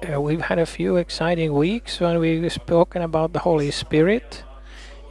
Uh, 0.00 0.20
we've 0.20 0.42
had 0.42 0.60
a 0.60 0.66
few 0.66 0.96
exciting 0.96 1.52
weeks 1.52 1.98
when 1.98 2.20
we've 2.20 2.52
spoken 2.52 3.02
about 3.02 3.32
the 3.32 3.40
Holy 3.40 3.70
Spirit. 3.72 4.44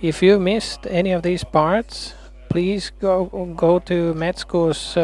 If 0.02 0.24
you 0.24 0.40
missed 0.40 0.88
any 0.90 1.12
of 1.12 1.24
these 1.24 1.44
parts, 1.44 2.14
please 2.50 2.92
go 3.02 3.26
go 3.58 3.80
to 3.80 4.14
Medsco's 4.14 4.96
uh, 4.96 5.02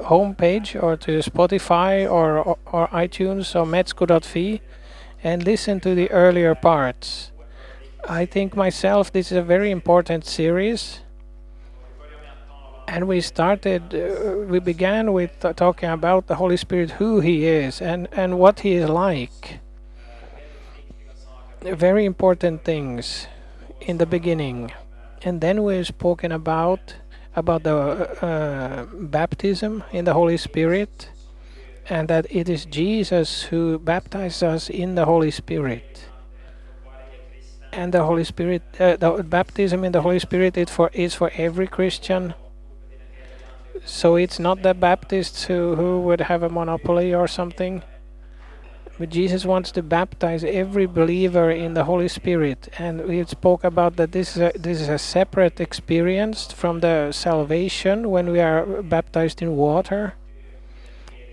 uh, 0.00 0.08
homepage 0.08 0.82
or 0.82 0.96
to 0.96 1.18
Spotify 1.18 2.10
or, 2.10 2.38
or, 2.38 2.58
or 2.72 2.88
iTunes 2.88 3.54
or 3.54 3.66
medsco.fi 3.66 4.62
and 5.22 5.44
listen 5.44 5.78
to 5.80 5.94
the 5.94 6.10
earlier 6.10 6.54
parts. 6.54 7.32
I 8.08 8.24
think 8.24 8.56
myself 8.56 9.12
this 9.12 9.30
is 9.30 9.36
a 9.36 9.42
very 9.42 9.70
important 9.70 10.24
series 10.24 11.00
and 12.88 13.08
we 13.08 13.20
started 13.20 13.94
uh, 13.94 14.38
we 14.48 14.58
began 14.58 15.12
with 15.12 15.44
uh, 15.44 15.52
talking 15.52 15.88
about 15.88 16.26
the 16.26 16.36
holy 16.36 16.56
spirit 16.56 16.92
who 16.92 17.20
he 17.20 17.46
is 17.46 17.80
and 17.80 18.08
and 18.12 18.38
what 18.38 18.60
he 18.60 18.74
is 18.74 18.88
like. 18.88 19.60
Very 21.62 22.04
important 22.04 22.64
things 22.64 23.26
in 23.80 23.98
the 23.98 24.06
beginning. 24.06 24.72
And 25.22 25.40
then 25.40 25.64
we've 25.64 25.86
spoken 25.86 26.30
about 26.30 26.94
about 27.34 27.64
the 27.64 27.76
uh, 27.76 28.86
baptism 28.92 29.82
in 29.92 30.04
the 30.04 30.14
holy 30.14 30.36
spirit 30.36 31.10
and 31.88 32.08
that 32.08 32.26
it 32.30 32.48
is 32.48 32.64
jesus 32.64 33.44
who 33.44 33.78
baptizes 33.78 34.42
us 34.42 34.70
in 34.70 34.94
the 34.94 35.04
holy 35.04 35.30
spirit. 35.30 36.08
And 37.72 37.92
the 37.92 38.04
holy 38.04 38.24
spirit 38.24 38.62
uh, 38.80 38.96
the 38.96 39.22
baptism 39.22 39.84
in 39.84 39.92
the 39.92 40.02
holy 40.02 40.20
spirit 40.20 40.56
it 40.56 40.70
for 40.70 40.88
is 40.94 41.14
for 41.14 41.30
every 41.36 41.66
christian 41.66 42.34
so 43.86 44.16
it's 44.16 44.40
not 44.40 44.62
the 44.62 44.74
Baptists 44.74 45.44
who, 45.44 45.76
who 45.76 46.00
would 46.00 46.20
have 46.22 46.42
a 46.42 46.48
monopoly 46.48 47.14
or 47.14 47.28
something. 47.28 47.82
But 48.98 49.10
Jesus 49.10 49.44
wants 49.44 49.70
to 49.72 49.82
baptize 49.82 50.42
every 50.42 50.86
believer 50.86 51.50
in 51.50 51.74
the 51.74 51.84
Holy 51.84 52.08
Spirit, 52.08 52.68
and 52.78 53.06
we 53.06 53.22
spoke 53.24 53.62
about 53.62 53.96
that 53.96 54.12
this 54.12 54.36
is 54.36 54.42
a, 54.42 54.58
this 54.58 54.80
is 54.80 54.88
a 54.88 54.98
separate 54.98 55.60
experience 55.60 56.50
from 56.52 56.80
the 56.80 57.12
salvation 57.12 58.10
when 58.10 58.32
we 58.32 58.40
are 58.40 58.82
baptized 58.82 59.40
in 59.40 59.56
water. 59.56 60.14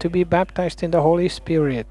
To 0.02 0.10
be 0.10 0.24
baptized 0.26 0.84
in 0.84 0.92
the 0.92 1.02
Holy 1.02 1.30
Spirit. 1.30 1.88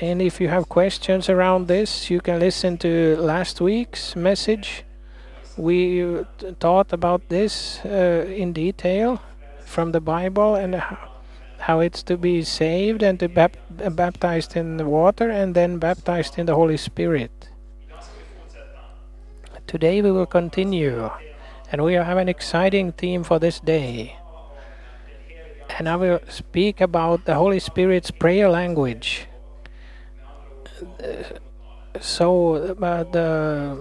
And 0.00 0.22
if 0.22 0.40
you 0.40 0.48
have 0.48 0.68
questions 0.68 1.28
around 1.28 1.66
this, 1.66 2.08
you 2.08 2.20
can 2.20 2.38
listen 2.38 2.78
to 2.78 3.16
last 3.16 3.60
week's 3.60 4.16
message 4.16 4.84
we 5.60 6.24
thought 6.58 6.92
about 6.92 7.28
this 7.28 7.80
uh, 7.84 8.24
in 8.26 8.52
detail 8.52 9.20
from 9.66 9.92
the 9.92 10.00
Bible 10.00 10.54
and 10.54 10.82
how 11.58 11.80
it's 11.80 12.02
to 12.04 12.16
be 12.16 12.42
saved 12.42 13.02
and 13.02 13.20
to 13.20 13.28
bap 13.28 13.56
baptized 13.68 14.56
in 14.56 14.78
the 14.78 14.86
water 14.86 15.28
and 15.28 15.54
then 15.54 15.78
baptized 15.78 16.38
in 16.38 16.46
the 16.46 16.54
Holy 16.54 16.78
Spirit. 16.78 17.50
Today 19.66 20.00
we 20.00 20.10
will 20.10 20.26
continue 20.26 21.10
and 21.70 21.84
we 21.84 21.92
have 21.92 22.16
an 22.16 22.28
exciting 22.28 22.92
theme 22.92 23.22
for 23.22 23.38
this 23.38 23.60
day. 23.60 24.16
And 25.78 25.88
I 25.88 25.96
will 25.96 26.20
speak 26.28 26.80
about 26.80 27.26
the 27.26 27.34
Holy 27.34 27.60
Spirit's 27.60 28.10
prayer 28.10 28.48
language. 28.48 29.28
So, 32.00 32.54
uh, 32.54 33.04
the 33.04 33.78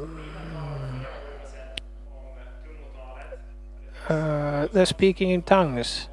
uh, 4.10 4.68
the 4.74 4.86
speaking 4.86 5.30
in 5.30 5.42
tongues. 5.42 6.10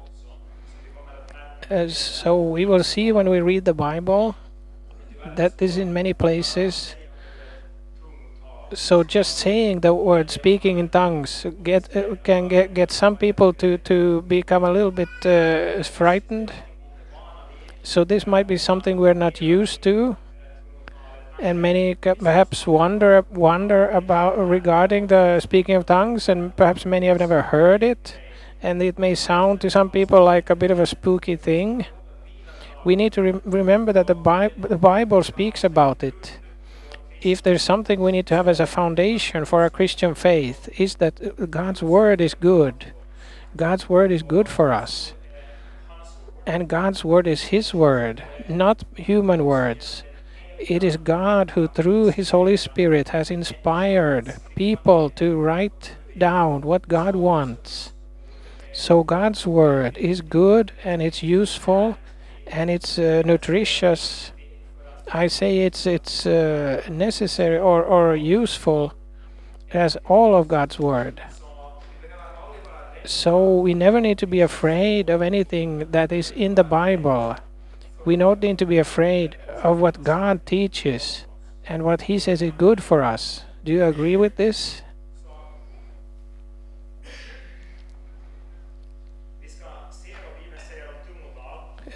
So 1.89 2.41
we 2.41 2.65
will 2.65 2.83
see 2.83 3.11
when 3.11 3.29
we 3.29 3.41
read 3.41 3.65
the 3.65 3.73
Bible 3.73 4.35
that 5.35 5.61
is 5.61 5.77
in 5.77 5.91
many 5.91 6.13
places. 6.13 6.95
So 8.73 9.03
just 9.03 9.37
saying 9.37 9.81
the 9.81 9.93
word 9.93 10.29
speaking 10.29 10.77
in 10.77 10.89
tongues 10.89 11.45
get 11.63 11.95
uh, 11.95 12.15
can 12.23 12.47
get 12.47 12.73
get 12.73 12.91
some 12.91 13.17
people 13.17 13.53
to 13.53 13.77
to 13.79 14.21
become 14.23 14.63
a 14.63 14.71
little 14.71 14.91
bit 14.91 15.09
uh, 15.25 15.83
frightened. 15.83 16.51
So 17.83 18.03
this 18.03 18.27
might 18.27 18.47
be 18.47 18.57
something 18.57 18.97
we're 18.97 19.13
not 19.13 19.41
used 19.41 19.81
to 19.83 20.17
and 21.39 21.61
many 21.61 21.95
perhaps 21.95 22.65
wonder 22.65 23.25
wonder 23.31 23.89
about 23.89 24.37
regarding 24.37 25.07
the 25.07 25.39
speaking 25.39 25.75
of 25.75 25.85
tongues, 25.85 26.29
and 26.29 26.55
perhaps 26.55 26.85
many 26.85 27.07
have 27.07 27.19
never 27.19 27.41
heard 27.41 27.83
it, 27.83 28.17
and 28.61 28.81
it 28.81 28.97
may 28.97 29.15
sound 29.15 29.61
to 29.61 29.69
some 29.69 29.89
people 29.89 30.23
like 30.23 30.49
a 30.49 30.55
bit 30.55 30.71
of 30.71 30.79
a 30.79 30.85
spooky 30.85 31.35
thing. 31.35 31.85
We 32.83 32.95
need 32.95 33.13
to 33.13 33.21
re 33.21 33.41
remember 33.45 33.93
that 33.93 34.07
the, 34.07 34.15
Bi 34.15 34.49
the 34.57 34.77
Bible 34.77 35.23
speaks 35.23 35.63
about 35.63 36.03
it. 36.03 36.39
If 37.21 37.41
there's 37.41 37.63
something 37.63 37.99
we 37.99 38.11
need 38.11 38.27
to 38.27 38.35
have 38.35 38.47
as 38.47 38.59
a 38.59 38.67
foundation 38.67 39.45
for 39.45 39.61
our 39.61 39.69
Christian 39.69 40.13
faith, 40.13 40.69
is 40.79 40.95
that 40.95 41.19
uh, 41.21 41.45
God's 41.45 41.81
word 41.81 42.21
is 42.21 42.33
good. 42.33 42.93
God's 43.55 43.89
word 43.89 44.11
is 44.11 44.21
good 44.21 44.47
for 44.47 44.71
us. 44.71 45.13
And 46.45 46.69
God's 46.69 47.03
word 47.03 47.27
is 47.27 47.45
His 47.45 47.73
word, 47.73 48.23
not 48.47 48.85
human 48.95 49.43
words 49.43 50.03
it 50.59 50.83
is 50.83 50.97
God 50.97 51.51
who, 51.51 51.67
through 51.67 52.11
His 52.11 52.31
Holy 52.31 52.57
Spirit, 52.57 53.09
has 53.09 53.29
inspired 53.29 54.35
people 54.55 55.09
to 55.11 55.37
write 55.37 55.95
down 56.17 56.61
what 56.61 56.87
God 56.87 57.15
wants. 57.15 57.93
So 58.73 59.03
God's 59.03 59.45
Word 59.47 59.97
is 59.97 60.21
good 60.21 60.71
and 60.83 61.01
it's 61.01 61.23
useful 61.23 61.97
and 62.47 62.69
it's 62.69 62.99
uh, 62.99 63.23
nutritious. 63.25 64.31
I 65.11 65.27
say 65.27 65.59
it's 65.59 65.85
it's 65.85 66.25
uh, 66.25 66.83
necessary 66.89 67.57
or, 67.57 67.83
or 67.83 68.15
useful 68.15 68.93
as 69.71 69.97
all 70.07 70.35
of 70.35 70.47
God's 70.47 70.79
Word. 70.79 71.21
So 73.05 73.59
we 73.59 73.73
never 73.73 74.01
need 74.01 74.17
to 74.17 74.27
be 74.27 74.41
afraid 74.41 75.09
of 75.09 75.21
anything 75.21 75.91
that 75.91 76.11
is 76.11 76.31
in 76.31 76.55
the 76.55 76.63
Bible. 76.63 77.37
We 78.07 78.15
don't 78.15 78.41
need 78.41 78.57
to 78.59 78.65
be 78.65 78.77
afraid 78.77 79.35
of 79.63 79.81
what 79.81 80.01
God 80.01 80.45
teaches 80.45 81.25
and 81.67 81.83
what 81.83 82.03
He 82.03 82.19
says 82.19 82.41
is 82.41 82.53
good 82.57 82.81
for 82.81 83.03
us. 83.03 83.43
Do 83.65 83.73
you 83.73 83.83
agree 83.83 84.15
with 84.15 84.37
this? 84.37 84.81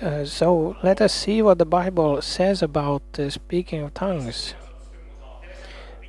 Uh, 0.01 0.25
so 0.25 0.75
let 0.83 0.99
us 0.99 1.13
see 1.13 1.41
what 1.41 1.59
the 1.59 1.65
Bible 1.65 2.21
says 2.21 2.61
about 2.61 3.03
uh, 3.17 3.29
speaking 3.29 3.81
of 3.81 3.93
tongues. 3.93 4.53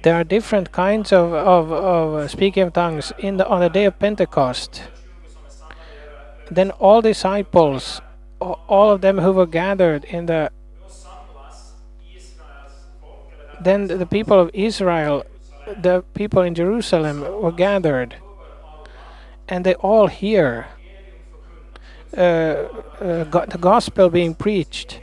There 0.03 0.17
are 0.17 0.25
different 0.25 0.73
kinds 0.73 1.13
of, 1.13 1.33
of, 1.33 1.71
of 1.71 2.15
uh, 2.15 2.27
speaking 2.27 2.65
of 2.65 2.73
tongues 2.73 3.13
in 3.21 3.37
the, 3.37 3.47
on 3.47 3.61
the 3.61 3.71
day 3.71 3.85
of 3.85 4.01
Pentecost. 4.01 4.83
Then 6.51 6.73
all 6.73 7.03
disciples, 7.03 8.01
all 8.69 8.91
of 8.91 9.01
them 9.01 9.19
who 9.19 9.33
were 9.33 9.47
gathered 9.47 10.05
in 10.05 10.27
the 10.27 10.51
then 13.61 13.87
the 13.87 14.07
people 14.07 14.41
of 14.41 14.51
Israel, 14.53 15.25
the 15.81 16.03
people 16.15 16.43
in 16.43 16.55
Jerusalem, 16.55 17.21
were 17.21 17.53
gathered, 17.53 18.17
and 19.49 19.65
they 19.65 19.75
all 19.75 20.09
hear 20.09 20.67
uh, 22.17 22.21
uh, 22.21 23.25
the 23.25 23.59
gospel 23.61 24.11
being 24.11 24.35
preached 24.35 25.01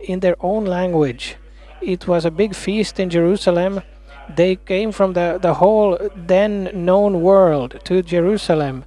in 0.00 0.20
their 0.20 0.36
own 0.40 0.64
language. 0.66 1.36
It 1.80 2.06
was 2.06 2.24
a 2.24 2.30
big 2.30 2.54
feast 2.54 3.00
in 3.00 3.10
Jerusalem. 3.10 3.80
They 4.28 4.56
came 4.56 4.92
from 4.92 5.14
the, 5.14 5.38
the 5.40 5.54
whole 5.54 5.98
then 6.14 6.70
known 6.72 7.22
world 7.22 7.80
to 7.84 8.02
Jerusalem 8.02 8.84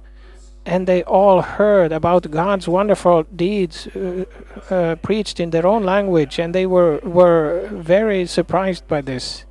and 0.68 0.86
they 0.86 1.02
all 1.04 1.40
heard 1.40 1.92
about 1.92 2.30
God's 2.30 2.68
wonderful 2.68 3.22
deeds 3.34 3.86
uh, 3.86 4.24
uh, 4.70 4.96
preached 4.96 5.40
in 5.40 5.48
their 5.50 5.66
own 5.66 5.82
language, 5.82 6.38
and 6.38 6.54
they 6.54 6.66
were 6.66 7.00
were 7.02 7.68
very 7.72 8.26
surprised 8.26 8.86
by 8.86 9.00
this. 9.00 9.46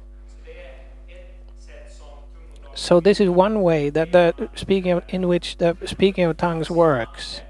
So 2.76 3.00
this 3.00 3.20
is 3.20 3.30
one 3.30 3.64
way 3.64 3.90
that 3.90 4.12
the 4.12 4.50
speaking 4.54 4.92
of, 4.92 5.04
in 5.10 5.28
which 5.28 5.58
the 5.58 5.76
speaking 5.86 6.26
of 6.26 6.38
tongues 6.38 6.70
works. 6.70 7.42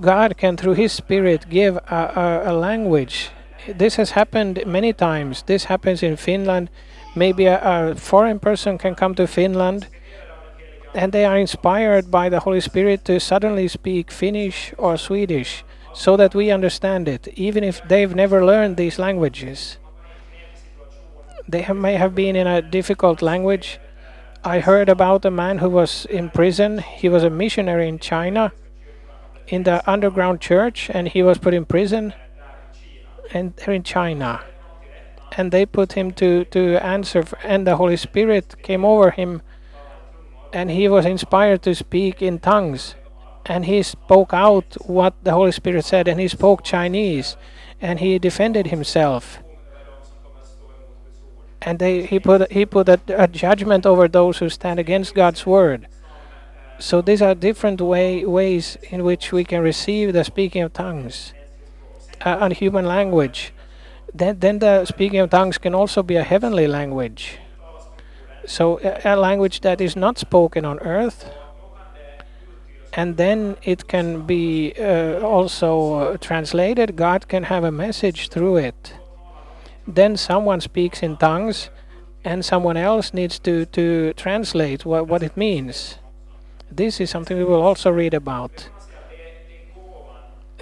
God 0.00 0.36
can, 0.38 0.56
through 0.56 0.74
His 0.74 0.92
Spirit, 0.92 1.50
give 1.50 1.76
a, 1.76 2.02
a, 2.46 2.52
a 2.52 2.54
language. 2.54 3.30
This 3.68 3.96
has 3.96 4.12
happened 4.12 4.62
many 4.66 4.92
times. 4.92 5.42
This 5.42 5.64
happens 5.64 6.02
in 6.02 6.16
Finland. 6.16 6.70
Maybe 7.16 7.46
a, 7.46 7.58
a 7.60 7.94
foreign 7.96 8.38
person 8.38 8.78
can 8.78 8.94
come 8.94 9.14
to 9.16 9.26
Finland 9.26 9.88
and 10.94 11.12
they 11.12 11.24
are 11.24 11.36
inspired 11.36 12.10
by 12.10 12.28
the 12.28 12.40
Holy 12.40 12.60
Spirit 12.60 13.04
to 13.04 13.18
suddenly 13.18 13.68
speak 13.68 14.10
Finnish 14.10 14.72
or 14.78 14.96
Swedish 14.96 15.64
so 15.92 16.16
that 16.16 16.34
we 16.34 16.50
understand 16.50 17.08
it, 17.08 17.28
even 17.36 17.64
if 17.64 17.86
they've 17.88 18.14
never 18.14 18.44
learned 18.44 18.76
these 18.76 18.98
languages. 18.98 19.78
They 21.48 21.66
may 21.72 21.94
have 21.94 22.14
been 22.14 22.36
in 22.36 22.46
a 22.46 22.62
difficult 22.62 23.22
language. 23.22 23.78
I 24.42 24.60
heard 24.60 24.88
about 24.88 25.24
a 25.24 25.30
man 25.30 25.58
who 25.58 25.70
was 25.70 26.06
in 26.06 26.30
prison. 26.30 26.78
He 26.78 27.08
was 27.08 27.22
a 27.22 27.30
missionary 27.30 27.88
in 27.88 27.98
China, 27.98 28.52
in 29.48 29.64
the 29.64 29.88
underground 29.90 30.40
church, 30.40 30.90
and 30.90 31.08
he 31.08 31.22
was 31.22 31.38
put 31.38 31.54
in 31.54 31.64
prison, 31.64 32.14
and 33.32 33.52
in 33.66 33.82
China, 33.82 34.42
and 35.36 35.50
they 35.50 35.66
put 35.66 35.92
him 35.92 36.12
to 36.12 36.44
to 36.46 36.76
answer, 36.84 37.24
and 37.42 37.66
the 37.66 37.76
Holy 37.76 37.96
Spirit 37.96 38.62
came 38.62 38.84
over 38.84 39.10
him, 39.10 39.42
and 40.54 40.70
he 40.70 40.88
was 40.88 41.04
inspired 41.04 41.62
to 41.62 41.74
speak 41.74 42.22
in 42.22 42.38
tongues, 42.38 42.94
and 43.44 43.66
he 43.66 43.82
spoke 43.82 44.32
out 44.32 44.74
what 44.86 45.12
the 45.22 45.32
Holy 45.32 45.52
Spirit 45.52 45.84
said, 45.84 46.08
and 46.08 46.18
he 46.18 46.28
spoke 46.28 46.64
Chinese, 46.64 47.36
and 47.80 48.00
he 48.00 48.18
defended 48.18 48.68
himself 48.68 49.44
and 51.64 51.78
they 51.78 52.04
he 52.04 52.20
put 52.20 52.52
he 52.52 52.66
put 52.66 52.88
a, 52.88 53.00
a 53.08 53.26
judgment 53.26 53.86
over 53.86 54.06
those 54.06 54.38
who 54.38 54.48
stand 54.48 54.78
against 54.78 55.14
God's 55.14 55.46
word. 55.46 55.88
So 56.78 57.00
these 57.00 57.22
are 57.22 57.34
different 57.34 57.80
way 57.80 58.24
ways 58.24 58.76
in 58.90 59.04
which 59.04 59.32
we 59.32 59.44
can 59.44 59.62
receive 59.62 60.12
the 60.12 60.24
speaking 60.24 60.62
of 60.62 60.72
tongues, 60.72 61.32
uh, 62.20 62.50
human 62.50 62.84
language. 62.84 63.52
Then 64.12 64.38
then 64.38 64.58
the 64.58 64.84
speaking 64.84 65.20
of 65.20 65.30
tongues 65.30 65.58
can 65.58 65.74
also 65.74 66.02
be 66.02 66.16
a 66.16 66.22
heavenly 66.22 66.66
language. 66.66 67.38
So 68.46 68.80
a, 68.82 69.14
a 69.14 69.16
language 69.16 69.60
that 69.60 69.80
is 69.80 69.96
not 69.96 70.18
spoken 70.18 70.64
on 70.64 70.78
earth. 70.80 71.30
And 72.92 73.16
then 73.16 73.56
it 73.62 73.88
can 73.88 74.24
be 74.24 74.72
uh, 74.78 75.18
also 75.20 75.94
uh, 75.94 76.16
translated. 76.18 76.94
God 76.94 77.26
can 77.28 77.44
have 77.44 77.64
a 77.64 77.72
message 77.72 78.28
through 78.28 78.58
it 78.58 78.94
then 79.86 80.16
someone 80.16 80.60
speaks 80.60 81.02
in 81.02 81.16
tongues 81.16 81.70
and 82.24 82.44
someone 82.44 82.76
else 82.76 83.12
needs 83.12 83.38
to, 83.40 83.66
to 83.66 84.12
translate 84.14 84.84
what, 84.84 85.06
what 85.06 85.22
it 85.22 85.36
means. 85.36 85.98
This 86.70 87.00
is 87.00 87.10
something 87.10 87.36
we 87.36 87.44
will 87.44 87.62
also 87.62 87.90
read 87.90 88.14
about. 88.14 88.70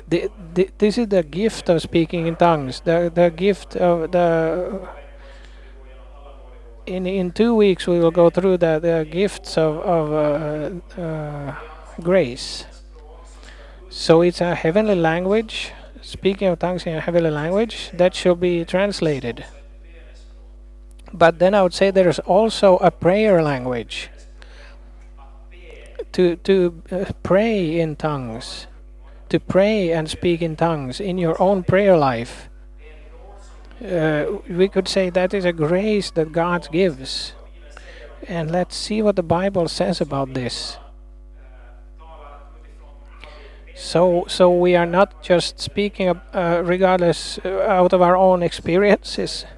The, 0.09 0.29
the, 0.55 0.69
this 0.79 0.99
is 0.99 1.09
the 1.09 1.23
gift 1.23 1.69
of 1.69 1.81
speaking 1.81 2.27
in 2.27 2.37
tongues, 2.37 2.81
the, 2.81 3.11
the 3.15 3.31
gift 3.31 3.77
of 3.77 4.13
the. 4.13 4.89
In, 6.93 7.07
in 7.07 7.33
two 7.33 7.55
weeks, 7.55 7.87
we 7.87 7.99
will 7.99 8.11
go 8.11 8.29
through 8.31 8.59
the, 8.59 8.79
the 8.79 9.07
gifts 9.11 9.57
of, 9.57 9.79
of 9.79 10.13
uh, 10.13 11.01
uh, 11.01 11.57
grace. 12.01 12.67
So 13.89 14.23
it's 14.23 14.41
a 14.41 14.55
heavenly 14.55 14.95
language 14.95 15.73
speaking 16.03 16.49
of 16.49 16.59
tongues 16.59 16.85
in 16.87 16.97
a 16.97 17.01
heavenly 17.01 17.31
language, 17.31 17.91
that 17.95 18.15
should 18.15 18.41
be 18.41 18.65
translated. 18.65 19.45
But 21.13 21.39
then 21.39 21.55
I 21.55 21.63
would 21.63 21.75
say 21.75 21.91
there 21.91 22.09
is 22.09 22.19
also 22.21 22.77
a 22.79 22.91
prayer 22.91 23.43
language. 23.43 24.11
To 26.13 26.37
to 26.37 26.83
uh, 26.91 27.05
pray 27.23 27.81
in 27.81 27.97
tongues, 27.97 28.67
to 29.31 29.41
pray 29.41 29.93
and 29.93 30.11
speak 30.11 30.43
in 30.43 30.57
tongues 30.57 31.01
in 31.01 31.17
your 31.17 31.41
own 31.41 31.63
prayer 31.63 31.97
life. 31.97 32.51
Uh, 33.83 34.39
we 34.49 34.69
could 34.69 34.87
say 34.87 35.11
that 35.11 35.35
is 35.35 35.45
a 35.45 35.53
grace 35.53 36.11
that 36.13 36.31
God 36.31 36.69
gives. 36.71 37.35
And 38.29 38.51
let's 38.51 38.77
see 38.77 39.03
what 39.03 39.17
the 39.17 39.25
Bible 39.25 39.67
says 39.67 40.01
about 40.01 40.35
this. 40.35 40.79
So, 43.75 44.25
so 44.29 44.55
we 44.55 44.77
are 44.77 44.87
not 44.87 45.23
just 45.23 45.59
speaking 45.59 46.09
uh, 46.09 46.63
regardless 46.65 47.41
uh, 47.45 47.67
out 47.69 47.93
of 47.93 48.01
our 48.01 48.17
own 48.17 48.43
experiences. 48.43 49.45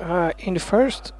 Uh, 0.00 0.32
in 0.38 0.58
first 0.58 1.12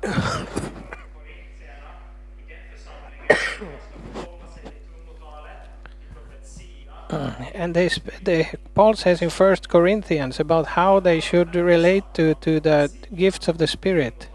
and 7.54 7.74
they, 7.74 7.90
they 8.22 8.50
Paul 8.74 8.94
says 8.94 9.22
in 9.22 9.30
First 9.30 9.68
Corinthians 9.68 10.40
about 10.40 10.66
how 10.66 11.00
they 11.00 11.20
should 11.20 11.54
relate 11.54 12.04
to, 12.14 12.34
to 12.36 12.60
the 12.60 12.90
gifts 13.14 13.48
of 13.48 13.58
the 13.58 13.66
Spirit 13.66 14.28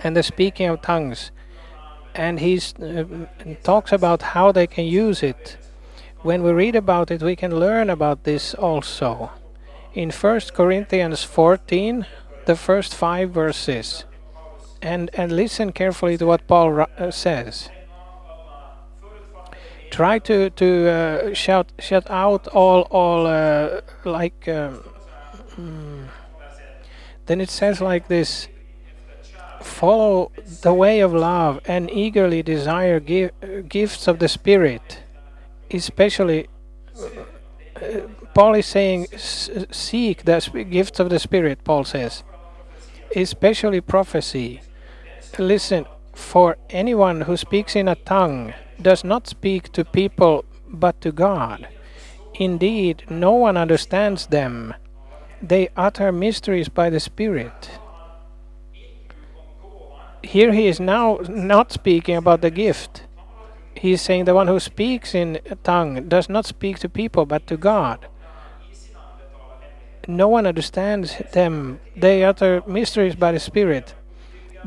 and 0.00 0.16
the 0.16 0.22
speaking 0.22 0.68
of 0.68 0.82
tongues, 0.82 1.30
and 2.14 2.40
he 2.40 2.60
uh, 2.82 3.04
talks 3.62 3.92
about 3.92 4.22
how 4.22 4.52
they 4.52 4.66
can 4.66 4.84
use 4.84 5.22
it. 5.22 5.56
When 6.22 6.42
we 6.42 6.52
read 6.52 6.74
about 6.74 7.10
it, 7.10 7.22
we 7.22 7.36
can 7.36 7.58
learn 7.58 7.90
about 7.90 8.24
this 8.24 8.54
also. 8.54 9.30
In 9.94 10.10
First 10.10 10.54
Corinthians 10.54 11.22
14, 11.22 12.06
the 12.46 12.56
first 12.56 12.94
five 12.94 13.30
verses, 13.30 14.04
and 14.86 15.10
and 15.14 15.32
listen 15.32 15.72
carefully 15.72 16.16
to 16.16 16.26
what 16.26 16.46
Paul 16.46 16.80
uh, 16.80 17.10
says. 17.10 17.70
Try 19.90 20.18
to 20.20 20.50
to 20.50 20.68
uh, 20.88 21.34
shout 21.34 21.72
shout 21.78 22.06
out 22.10 22.46
all 22.48 22.82
all 22.90 23.26
uh, 23.26 23.80
like 24.04 24.48
um, 24.48 24.82
mm, 25.58 26.08
then 27.26 27.40
it 27.40 27.50
says 27.50 27.80
like 27.80 28.06
this 28.08 28.48
follow 29.60 30.30
the 30.62 30.72
way 30.72 31.00
of 31.00 31.12
love 31.12 31.60
and 31.66 31.90
eagerly 31.90 32.42
desire 32.42 33.00
gi- 33.00 33.30
gifts 33.68 34.06
of 34.06 34.20
the 34.20 34.28
spirit 34.28 35.00
especially 35.72 36.46
uh, 36.94 38.06
paul 38.32 38.54
is 38.54 38.66
saying 38.66 39.06
seek 39.16 40.22
the 40.24 40.38
gifts 40.70 41.00
of 41.00 41.10
the 41.10 41.18
spirit 41.18 41.64
paul 41.64 41.82
says 41.84 42.22
especially 43.16 43.80
prophecy 43.80 44.60
listen 45.38 45.86
for 46.14 46.56
anyone 46.70 47.22
who 47.22 47.36
speaks 47.36 47.76
in 47.76 47.88
a 47.88 47.94
tongue 47.94 48.54
does 48.80 49.04
not 49.04 49.26
speak 49.26 49.72
to 49.72 49.84
people 49.84 50.44
but 50.68 51.00
to 51.00 51.12
God. 51.12 51.68
Indeed, 52.34 53.04
no 53.08 53.32
one 53.32 53.56
understands 53.56 54.26
them. 54.26 54.74
They 55.42 55.68
utter 55.76 56.12
mysteries 56.12 56.68
by 56.68 56.90
the 56.90 57.00
Spirit. 57.00 57.70
Here 60.22 60.52
he 60.52 60.66
is 60.66 60.80
now 60.80 61.20
not 61.28 61.72
speaking 61.72 62.16
about 62.16 62.40
the 62.40 62.50
gift. 62.50 63.04
He 63.74 63.92
is 63.92 64.02
saying 64.02 64.24
the 64.24 64.34
one 64.34 64.48
who 64.48 64.58
speaks 64.58 65.14
in 65.14 65.38
a 65.50 65.56
tongue 65.56 66.08
does 66.08 66.28
not 66.28 66.46
speak 66.46 66.78
to 66.80 66.88
people 66.88 67.26
but 67.26 67.46
to 67.46 67.56
God. 67.56 68.06
No 70.08 70.28
one 70.28 70.46
understands 70.46 71.16
them. 71.32 71.80
They 71.96 72.24
utter 72.24 72.62
mysteries 72.66 73.16
by 73.16 73.32
the 73.32 73.40
Spirit. 73.40 73.94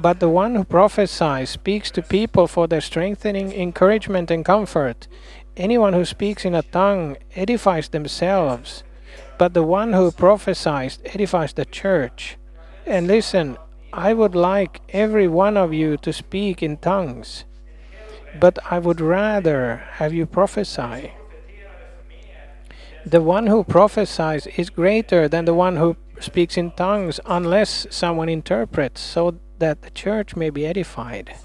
But 0.02 0.22
the 0.22 0.30
one 0.30 0.56
who 0.56 0.64
prophesies 0.64 1.50
speaks 1.50 1.92
to 1.92 2.02
people 2.02 2.48
for 2.48 2.68
their 2.68 2.80
strengthening, 2.80 3.52
encouragement, 3.52 4.32
and 4.32 4.46
comfort. 4.46 5.10
Anyone 5.58 5.92
who 5.92 6.06
speaks 6.06 6.46
in 6.46 6.56
a 6.56 6.62
tongue 6.62 7.18
edifies 7.36 7.90
themselves, 7.90 8.86
but 9.38 9.54
the 9.54 9.64
one 9.64 9.92
who 9.92 10.12
prophesies 10.12 11.00
edifies 11.04 11.52
the 11.52 11.66
church. 11.66 12.38
And 12.86 13.08
listen, 13.08 13.58
I 13.92 14.14
would 14.14 14.36
like 14.36 14.80
every 14.90 15.28
one 15.28 15.58
of 15.58 15.74
you 15.74 15.98
to 15.98 16.14
speak 16.14 16.64
in 16.64 16.78
tongues, 16.78 17.44
but 18.40 18.58
I 18.72 18.80
would 18.80 19.02
rather 19.02 19.84
have 20.00 20.14
you 20.14 20.26
prophesy. 20.26 21.12
The 23.06 23.22
one 23.22 23.48
who 23.48 23.66
prophesies 23.66 24.48
is 24.48 24.70
greater 24.70 25.28
than 25.28 25.44
the 25.44 25.54
one 25.54 25.76
who 25.76 25.98
speaks 26.22 26.56
in 26.56 26.72
tongues 26.72 27.20
unless 27.26 27.86
someone 27.90 28.30
interprets, 28.30 29.02
so 29.02 29.40
that 29.60 29.82
the 29.82 29.90
church 29.92 30.36
may 30.36 30.50
be 30.50 30.66
edified. 30.66 31.36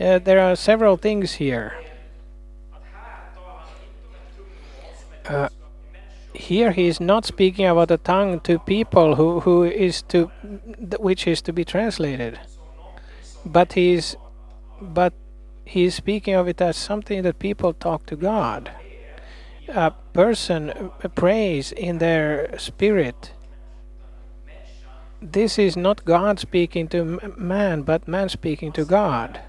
Uh, 0.00 0.18
there 0.18 0.40
are 0.40 0.56
several 0.56 0.96
things 0.96 1.34
here. 1.34 1.74
Uh, 5.26 5.48
here 6.34 6.72
he 6.72 6.88
is 6.88 7.00
not 7.00 7.24
speaking 7.24 7.64
about 7.64 7.88
the 7.88 7.96
tongue 7.96 8.40
to 8.40 8.58
people 8.58 9.14
who, 9.14 9.40
who 9.40 9.62
is 9.62 10.02
to 10.02 10.26
which 10.98 11.26
is 11.26 11.40
to 11.40 11.52
be 11.52 11.64
translated 11.64 12.38
but 13.46 13.74
he 13.74 13.92
is 13.92 14.16
but 14.80 15.14
he 15.64 15.84
is 15.84 15.94
speaking 15.94 16.34
of 16.34 16.48
it 16.48 16.60
as 16.60 16.76
something 16.76 17.22
that 17.22 17.38
people 17.38 17.72
talk 17.72 18.04
to 18.04 18.16
god 18.16 18.70
a 19.68 19.92
person 20.12 20.70
uh, 20.70 21.08
prays 21.14 21.72
in 21.72 21.98
their 21.98 22.58
spirit 22.58 23.32
this 25.32 25.58
is 25.58 25.76
not 25.76 26.04
God 26.04 26.38
speaking 26.38 26.86
to 26.88 27.18
man, 27.36 27.82
but 27.82 28.06
man 28.06 28.28
speaking 28.28 28.72
to 28.72 28.84
God. 28.84 29.40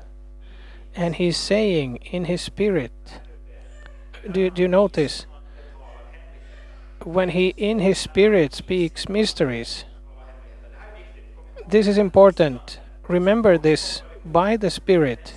And 0.96 1.16
he's 1.16 1.38
saying 1.38 1.98
in 1.98 2.26
his 2.26 2.42
spirit, 2.42 2.94
do, 4.32 4.50
do 4.50 4.62
you 4.62 4.68
notice? 4.68 5.26
When 7.04 7.30
he 7.30 7.54
in 7.58 7.80
his 7.80 7.98
spirit 7.98 8.54
speaks 8.54 9.10
mysteries, 9.10 9.84
this 11.68 11.88
is 11.88 11.98
important. 11.98 12.80
Remember 13.08 13.58
this 13.58 14.02
by 14.26 14.58
the 14.58 14.72
spirit. 14.72 15.36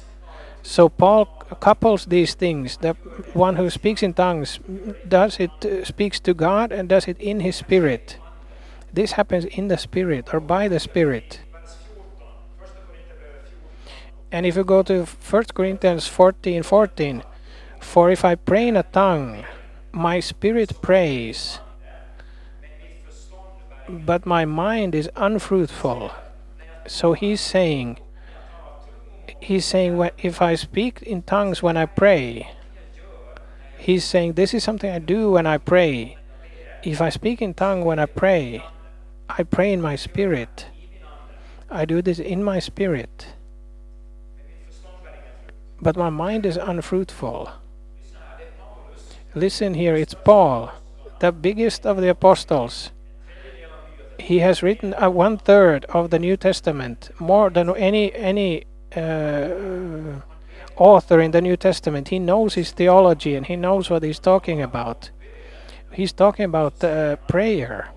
So 0.63 0.89
Paul 0.89 1.27
couples 1.61 2.07
these 2.07 2.35
things. 2.35 2.77
The 2.77 2.95
one 3.35 3.57
who 3.57 3.71
speaks 3.71 4.03
in 4.03 4.15
tongues 4.15 4.61
does 5.07 5.41
it 5.41 5.51
uh, 5.65 5.85
speaks 5.85 6.21
to 6.21 6.35
God 6.35 6.73
and 6.73 6.89
does 6.89 7.09
it 7.09 7.19
in 7.19 7.41
his 7.41 7.57
spirit. 7.57 8.19
This 8.99 9.13
happens 9.13 9.45
in 9.45 9.69
the 9.69 9.79
spirit 9.79 10.35
or 10.35 10.41
by 10.41 10.67
the 10.67 10.81
spirit. 10.81 11.39
And 14.33 14.45
if 14.45 14.57
you 14.57 14.65
go 14.65 14.83
to 14.83 15.05
1 15.05 15.45
Corinthians 15.55 16.09
14 16.09 16.65
14, 16.65 17.23
for 17.79 18.11
if 18.11 18.25
I 18.25 18.35
pray 18.35 18.67
in 18.67 18.77
a 18.77 18.83
tongue, 18.83 19.45
my 19.93 20.19
spirit 20.19 20.83
prays, 20.83 21.61
but 23.89 24.27
my 24.27 24.45
mind 24.45 24.97
is 24.97 25.09
unfruitful. 25.15 26.11
So 26.89 27.13
he's 27.13 27.41
saying, 27.41 28.01
he's 29.39 29.65
saying 29.65 30.11
if 30.19 30.43
I 30.43 30.57
speak 30.57 31.03
in 31.03 31.23
tongues 31.23 31.63
when 31.63 31.77
I 31.77 31.87
pray, 31.87 32.51
he's 33.79 34.03
saying 34.03 34.33
this 34.33 34.53
is 34.53 34.65
something 34.65 34.91
I 34.91 34.99
do 34.99 35.31
when 35.31 35.47
I 35.47 35.59
pray. 35.59 36.19
If 36.83 37.01
I 37.01 37.11
speak 37.11 37.41
in 37.41 37.55
tongue 37.55 37.85
when 37.85 38.01
I 38.01 38.07
pray, 38.07 38.65
I 39.29 39.43
pray 39.43 39.73
in 39.73 39.81
my 39.81 39.97
spirit. 39.97 40.67
I 41.71 41.85
do 41.85 42.01
this 42.03 42.19
in 42.19 42.43
my 42.43 42.59
spirit. 42.59 43.27
But 45.81 45.97
my 45.97 46.11
mind 46.11 46.47
is 46.47 46.57
unfruitful. 46.57 47.51
Listen 49.35 49.75
here, 49.75 49.95
it's 49.95 50.15
Paul, 50.15 50.73
the 51.21 51.31
biggest 51.31 51.87
of 51.87 51.99
the 52.01 52.09
apostles. 52.09 52.91
He 54.19 54.41
has 54.41 54.63
written 54.63 54.95
uh, 54.95 55.11
one 55.11 55.39
third 55.39 55.85
of 55.87 56.11
the 56.11 56.19
New 56.19 56.37
Testament, 56.37 57.11
more 57.21 57.51
than 57.51 57.75
any 57.77 58.13
any 58.15 58.65
uh, 58.97 60.21
author 60.77 61.21
in 61.21 61.31
the 61.31 61.41
New 61.41 61.57
Testament. 61.57 62.09
He 62.09 62.19
knows 62.19 62.55
his 62.55 62.73
theology 62.73 63.37
and 63.37 63.47
he 63.47 63.55
knows 63.55 63.91
what 63.91 64.03
he's 64.03 64.19
talking 64.19 64.61
about. 64.61 65.11
He's 65.93 66.13
talking 66.13 66.47
about 66.47 66.83
uh, 66.83 67.17
prayer. 67.29 67.91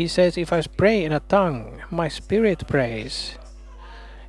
He 0.00 0.08
says, 0.08 0.38
If 0.38 0.50
I 0.50 0.62
pray 0.62 1.04
in 1.04 1.12
a 1.12 1.20
tongue, 1.20 1.82
my 1.90 2.08
spirit 2.08 2.66
prays. 2.66 3.36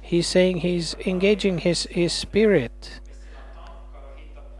He's 0.02 0.28
saying 0.28 0.58
he's 0.58 0.96
engaging 1.06 1.60
his, 1.60 1.88
his 1.90 2.12
spirit 2.12 3.00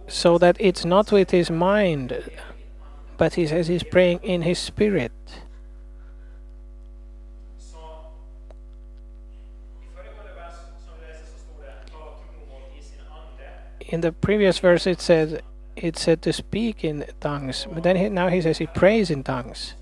so 0.08 0.38
that 0.38 0.56
it's 0.58 0.86
not 0.86 1.12
with 1.12 1.32
his 1.32 1.52
mind, 1.52 2.32
but 3.18 3.34
he 3.34 3.46
says 3.46 3.68
he's 3.68 3.84
praying 3.84 4.22
in 4.24 4.44
his 4.44 4.58
spirit. 4.58 5.12
In 13.82 14.00
the 14.00 14.14
previous 14.14 14.60
verse, 14.60 14.88
it 14.88 15.02
said 15.02 15.42
it 15.76 15.98
said 15.98 16.22
to 16.22 16.32
speak 16.32 16.86
in 16.86 17.04
tongues, 17.20 17.68
but 17.70 17.84
then 17.84 17.98
he, 17.98 18.08
now 18.08 18.30
he 18.30 18.40
says 18.40 18.60
he 18.60 18.68
prays 18.68 19.12
in 19.12 19.24
tongues, 19.24 19.74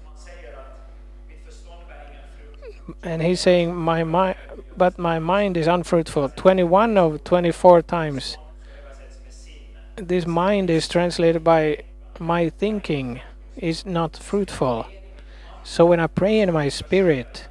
and 3.03 3.21
he's 3.21 3.39
saying 3.39 3.75
my 3.75 4.03
mind, 4.03 4.35
but 4.77 4.97
my 4.97 5.19
mind 5.19 5.57
is 5.57 5.67
unfruitful. 5.67 6.29
Twenty-one 6.29 6.97
of 6.97 7.23
twenty-four 7.23 7.81
times 7.83 8.37
this 9.95 10.25
mind 10.25 10.69
is 10.69 10.87
translated 10.87 11.43
by 11.43 11.83
my 12.19 12.49
thinking 12.49 13.21
is 13.57 13.85
not 13.85 14.15
fruitful. 14.15 14.85
So 15.63 15.85
when 15.85 15.99
I 15.99 16.07
pray 16.07 16.39
in 16.39 16.53
my 16.53 16.69
spirit, 16.69 17.47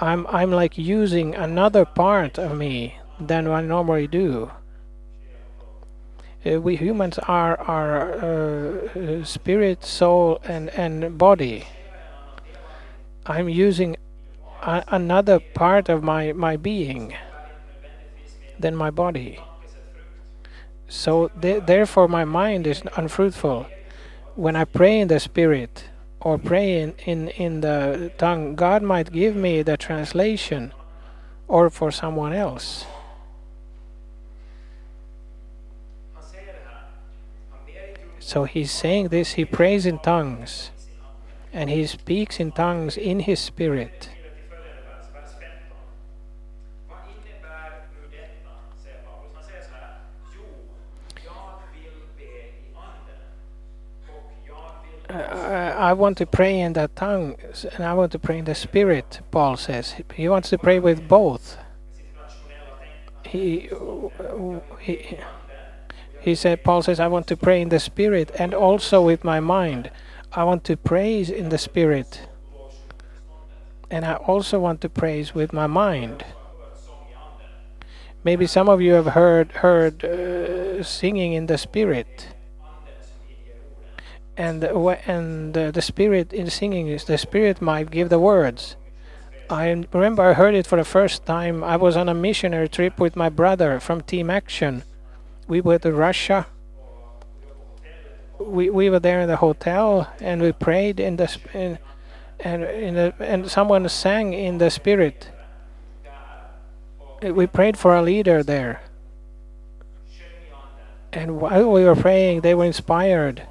I'm 0.00 0.26
I'm 0.28 0.50
like 0.50 0.78
using 0.78 1.34
another 1.34 1.84
part 1.84 2.38
of 2.38 2.56
me 2.56 2.98
than 3.20 3.46
I 3.46 3.60
normally 3.62 4.06
do. 4.06 4.50
Uh, 6.44 6.60
we 6.60 6.76
humans 6.76 7.18
are 7.20 7.60
are 7.60 8.14
uh, 8.14 9.24
spirit, 9.24 9.84
soul, 9.84 10.40
and 10.44 10.70
and 10.70 11.16
body. 11.18 11.66
I'm 13.26 13.48
using 13.48 13.96
a, 14.62 14.84
another 14.88 15.38
part 15.38 15.88
of 15.88 16.02
my 16.02 16.32
my 16.32 16.56
being 16.56 17.14
than 18.58 18.74
my 18.76 18.90
body. 18.90 19.40
So 20.88 21.28
th- 21.40 21.64
therefore, 21.66 22.08
my 22.08 22.24
mind 22.24 22.66
is 22.66 22.82
unfruitful. 22.96 23.66
When 24.34 24.56
I 24.56 24.64
pray 24.64 25.00
in 25.00 25.08
the 25.08 25.20
spirit 25.20 25.84
or 26.20 26.38
pray 26.38 26.80
in, 26.80 26.94
in, 27.04 27.28
in 27.28 27.60
the 27.60 28.12
tongue, 28.18 28.54
God 28.54 28.82
might 28.82 29.12
give 29.12 29.34
me 29.34 29.62
the 29.62 29.76
translation 29.76 30.72
or 31.48 31.70
for 31.70 31.90
someone 31.90 32.32
else. 32.32 32.84
So 38.18 38.44
he's 38.44 38.70
saying 38.70 39.08
this, 39.08 39.32
he 39.32 39.44
prays 39.44 39.84
in 39.84 39.98
tongues 39.98 40.70
and 41.52 41.68
he 41.68 41.86
speaks 41.86 42.40
in 42.40 42.52
tongues 42.52 42.96
in 42.96 43.20
his 43.20 43.40
spirit. 43.40 44.10
Uh, 55.10 55.74
I 55.76 55.92
want 55.92 56.16
to 56.18 56.26
pray 56.26 56.58
in 56.58 56.72
the 56.72 56.88
tongue 56.94 57.36
and 57.74 57.84
I 57.84 57.92
want 57.92 58.12
to 58.12 58.18
pray 58.18 58.38
in 58.38 58.46
the 58.46 58.54
spirit, 58.54 59.20
Paul 59.30 59.58
says. 59.58 59.94
He 60.14 60.26
wants 60.26 60.48
to 60.50 60.58
pray 60.58 60.78
with 60.78 61.06
both. 61.06 61.58
He, 63.26 63.68
he, 64.80 65.18
he 66.20 66.34
said, 66.34 66.64
Paul 66.64 66.82
says, 66.82 66.98
I 66.98 67.08
want 67.08 67.26
to 67.26 67.36
pray 67.36 67.60
in 67.60 67.68
the 67.68 67.80
spirit 67.80 68.30
and 68.38 68.54
also 68.54 69.02
with 69.02 69.22
my 69.22 69.40
mind. 69.40 69.90
I 70.34 70.44
want 70.44 70.64
to 70.64 70.76
praise 70.76 71.30
in 71.30 71.48
the 71.50 71.58
spirit. 71.58 72.28
And 73.90 74.04
I 74.04 74.14
also 74.14 74.58
want 74.58 74.80
to 74.80 74.88
praise 74.88 75.34
with 75.34 75.52
my 75.52 75.66
mind. 75.66 76.24
Maybe 78.24 78.46
some 78.46 78.68
of 78.68 78.80
you 78.80 78.92
have 78.92 79.06
heard 79.06 79.52
heard 79.52 80.04
uh, 80.04 80.82
singing 80.82 81.32
in 81.32 81.46
the 81.46 81.58
spirit 81.58 82.28
and 84.36 84.64
and 84.64 85.54
the 85.54 85.82
spirit 85.82 86.32
in 86.32 86.48
singing 86.48 86.88
is 86.88 87.04
the 87.04 87.18
spirit 87.18 87.60
might 87.60 87.90
give 87.90 88.08
the 88.08 88.18
words. 88.18 88.76
I 89.50 89.68
remember 89.92 90.22
I 90.22 90.32
heard 90.32 90.54
it 90.54 90.66
for 90.66 90.76
the 90.76 90.84
first 90.84 91.26
time. 91.26 91.62
I 91.62 91.76
was 91.76 91.96
on 91.96 92.08
a 92.08 92.14
missionary 92.14 92.68
trip 92.68 92.98
with 92.98 93.16
my 93.16 93.28
brother 93.28 93.80
from 93.80 94.00
Team 94.00 94.30
Action. 94.30 94.84
We 95.46 95.60
were 95.60 95.78
to 95.80 95.92
Russia. 95.92 96.46
We 98.46 98.70
we 98.70 98.90
were 98.90 99.00
there 99.00 99.20
in 99.20 99.28
the 99.28 99.36
hotel 99.36 100.12
and 100.20 100.42
we 100.42 100.52
prayed 100.52 101.00
in 101.00 101.16
the 101.16 101.36
in, 101.54 101.78
and 102.40 102.64
in 102.64 102.94
the, 102.94 103.14
and 103.20 103.50
someone 103.50 103.88
sang 103.88 104.32
in 104.32 104.58
the 104.58 104.70
spirit. 104.70 105.30
We 107.22 107.46
prayed 107.46 107.76
for 107.78 107.94
a 107.94 108.02
leader 108.02 108.42
there. 108.42 108.82
And 111.12 111.40
while 111.40 111.70
we 111.70 111.84
were 111.84 111.94
praying, 111.94 112.40
they 112.40 112.54
were 112.54 112.64
inspired 112.64 113.46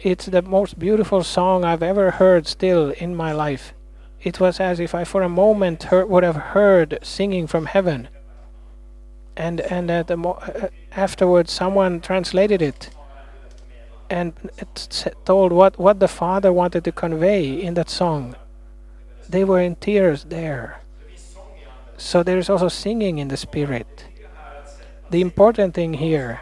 it's 0.00 0.26
the 0.26 0.42
most 0.42 0.78
beautiful 0.78 1.24
song 1.24 1.64
I've 1.64 1.82
ever 1.82 2.12
heard 2.12 2.46
still 2.46 2.90
in 2.90 3.16
my 3.16 3.32
life. 3.32 3.74
It 4.22 4.38
was 4.38 4.60
as 4.60 4.78
if 4.78 4.94
I 4.94 5.04
for 5.04 5.22
a 5.22 5.28
moment 5.28 5.84
heard, 5.84 6.08
would 6.08 6.22
have 6.22 6.36
heard 6.36 6.98
singing 7.02 7.46
from 7.46 7.66
heaven. 7.66 8.08
And 9.36 9.60
and 9.60 9.90
uh, 9.90 10.04
uh, 10.08 10.68
afterwards 10.92 11.52
someone 11.52 12.00
translated 12.00 12.62
it 12.62 12.90
and 14.10 14.32
it 14.58 15.14
told 15.24 15.52
what, 15.52 15.78
what 15.78 16.00
the 16.00 16.08
Father 16.08 16.52
wanted 16.52 16.84
to 16.84 16.92
convey 16.92 17.50
in 17.50 17.74
that 17.74 17.90
song. 17.90 18.36
They 19.28 19.44
were 19.44 19.60
in 19.60 19.76
tears 19.76 20.24
there. 20.24 20.80
So 21.96 22.22
there 22.22 22.38
is 22.38 22.48
also 22.48 22.68
singing 22.68 23.18
in 23.18 23.28
the 23.28 23.36
Spirit. 23.36 24.06
The 25.10 25.20
important 25.20 25.74
thing 25.74 25.94
here 25.94 26.40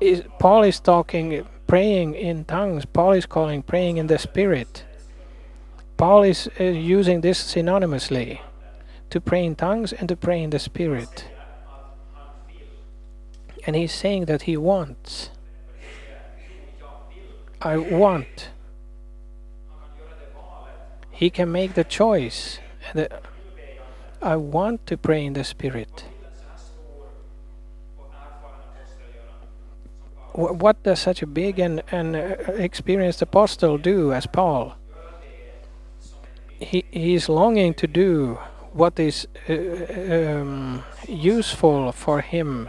is 0.00 0.22
Paul 0.38 0.62
is 0.64 0.80
talking 0.80 1.46
praying 1.66 2.14
in 2.14 2.44
tongues. 2.44 2.84
Paul 2.84 3.12
is 3.12 3.26
calling 3.26 3.62
praying 3.62 3.98
in 3.98 4.08
the 4.08 4.18
Spirit. 4.18 4.84
Paul 5.96 6.22
is 6.22 6.48
uh, 6.58 6.64
using 6.64 7.20
this 7.20 7.42
synonymously 7.42 8.40
to 9.10 9.20
pray 9.20 9.44
in 9.44 9.54
tongues 9.54 9.92
and 9.92 10.08
to 10.08 10.16
pray 10.16 10.42
in 10.42 10.50
the 10.50 10.58
Spirit. 10.58 11.26
And 13.66 13.76
he's 13.76 13.92
saying 13.92 14.24
that 14.24 14.42
he 14.42 14.56
wants. 14.56 15.30
I 17.62 17.76
want. 17.76 18.48
He 21.10 21.30
can 21.30 21.52
make 21.52 21.74
the 21.74 21.84
choice. 21.84 22.58
I 24.22 24.36
want 24.36 24.86
to 24.86 24.96
pray 24.96 25.24
in 25.26 25.34
the 25.34 25.44
Spirit. 25.44 26.04
what 30.32 30.82
does 30.82 31.00
such 31.00 31.22
a 31.22 31.26
big 31.26 31.58
and, 31.58 31.82
and 31.90 32.16
uh, 32.16 32.20
experienced 32.54 33.22
apostle 33.22 33.78
do 33.78 34.12
as 34.12 34.26
Paul? 34.26 34.76
He, 36.58 36.84
he 36.90 37.14
is 37.14 37.28
longing 37.28 37.74
to 37.74 37.86
do 37.86 38.38
what 38.72 38.98
is 38.98 39.26
uh, 39.48 39.54
um, 39.54 40.84
useful 41.08 41.92
for 41.92 42.20
him. 42.20 42.68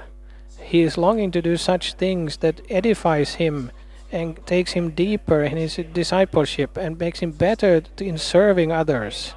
He 0.60 0.81
is 0.81 0.98
longing 0.98 1.31
to 1.31 1.41
do 1.41 1.57
such 1.57 1.93
things 1.93 2.38
that 2.38 2.62
edifies 2.69 3.36
him 3.36 3.71
and 4.11 4.45
takes 4.45 4.73
him 4.73 4.91
deeper 4.91 5.41
in 5.41 5.57
his 5.57 5.79
discipleship 5.93 6.77
and 6.77 6.99
makes 6.99 7.19
him 7.19 7.31
better 7.31 7.81
in 7.97 8.17
serving 8.17 8.71
others. 8.71 9.33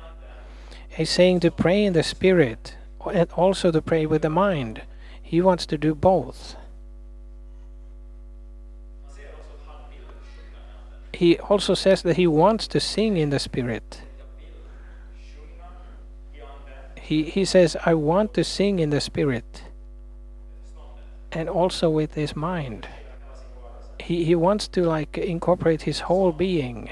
He's 0.89 1.11
saying 1.11 1.41
to 1.41 1.51
pray 1.51 1.85
in 1.85 1.93
the 1.93 2.03
spirit 2.03 2.77
and 3.13 3.31
also 3.33 3.71
to 3.71 3.83
pray 3.83 4.07
with 4.07 4.23
the 4.23 4.31
mind. 4.31 4.83
He 5.23 5.41
wants 5.41 5.67
to 5.67 5.79
do 5.79 5.95
both. 5.95 6.57
He 11.13 11.39
also 11.39 11.75
says 11.75 12.03
that 12.03 12.17
he 12.17 12.27
wants 12.27 12.67
to 12.69 12.81
sing 12.81 13.17
in 13.17 13.31
the 13.31 13.39
spirit. 13.39 14.03
He, 17.01 17.25
he 17.25 17.45
says, 17.45 17.77
I 17.85 17.95
want 17.95 18.35
to 18.35 18.43
sing 18.43 18.79
in 18.79 18.91
the 18.91 19.01
spirit 19.01 19.63
and 21.31 21.49
also 21.49 21.91
with 21.91 22.15
his 22.15 22.35
mind. 22.35 22.89
He, 24.01 24.25
he 24.25 24.35
wants 24.35 24.69
to 24.69 24.83
like 24.83 25.17
incorporate 25.17 25.83
his 25.83 26.01
whole 26.01 26.33
being. 26.33 26.91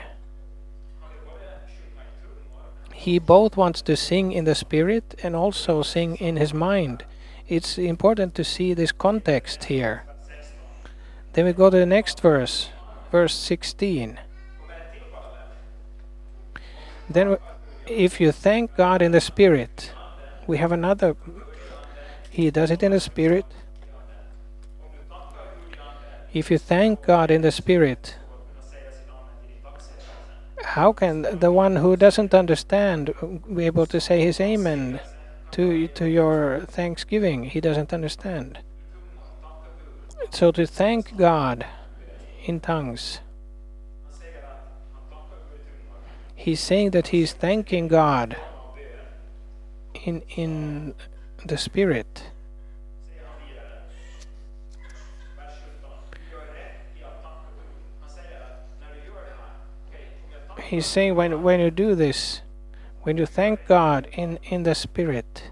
He 2.92 3.18
both 3.18 3.56
wants 3.56 3.82
to 3.82 3.96
sing 3.96 4.32
in 4.32 4.44
the 4.44 4.54
spirit 4.54 5.18
and 5.22 5.34
also 5.34 5.82
sing 5.82 6.16
in 6.16 6.36
his 6.36 6.54
mind. 6.54 7.04
It's 7.48 7.76
important 7.76 8.34
to 8.36 8.44
see 8.44 8.74
this 8.74 8.92
context 8.92 9.64
here. 9.64 10.04
Then 11.32 11.46
we 11.46 11.52
go 11.52 11.68
to 11.68 11.76
the 11.76 11.86
next 11.86 12.20
verse, 12.20 12.68
verse 13.10 13.34
16. 13.34 14.20
Then, 17.10 17.36
if 17.86 18.20
you 18.20 18.32
thank 18.32 18.76
God 18.76 19.02
in 19.02 19.12
the 19.12 19.20
spirit, 19.20 19.92
we 20.46 20.58
have 20.58 20.72
another. 20.72 21.16
He 22.30 22.50
does 22.50 22.70
it 22.70 22.82
in 22.82 22.92
the 22.92 23.00
spirit. 23.00 23.46
If 26.32 26.50
you 26.50 26.56
thank 26.56 27.02
God 27.02 27.30
in 27.30 27.42
the 27.42 27.52
spirit, 27.52 28.16
how 30.64 30.92
can 30.92 31.38
the 31.38 31.52
one 31.52 31.76
who 31.76 31.94
doesn't 31.96 32.32
understand 32.32 33.12
be 33.54 33.66
able 33.66 33.84
to 33.86 34.00
say 34.00 34.22
his 34.22 34.40
amen 34.40 35.00
to 35.50 35.88
to 35.88 36.08
your 36.08 36.60
thanksgiving? 36.60 37.44
He 37.44 37.60
doesn't 37.60 37.92
understand. 37.92 38.60
So 40.30 40.50
to 40.52 40.66
thank 40.66 41.16
God 41.18 41.66
in 42.44 42.60
tongues, 42.60 43.20
he's 46.34 46.60
saying 46.60 46.92
that 46.92 47.08
he's 47.08 47.34
thanking 47.34 47.88
God 47.88 48.36
in 50.06 50.22
in 50.36 50.94
the 51.44 51.58
spirit. 51.58 52.31
He's 60.72 60.86
saying 60.86 61.14
when 61.14 61.42
when 61.42 61.60
you 61.60 61.70
do 61.70 61.94
this, 61.94 62.40
when 63.02 63.18
you 63.18 63.26
thank 63.26 63.66
God 63.66 64.08
in 64.12 64.38
in 64.44 64.62
the 64.62 64.74
spirit, 64.74 65.50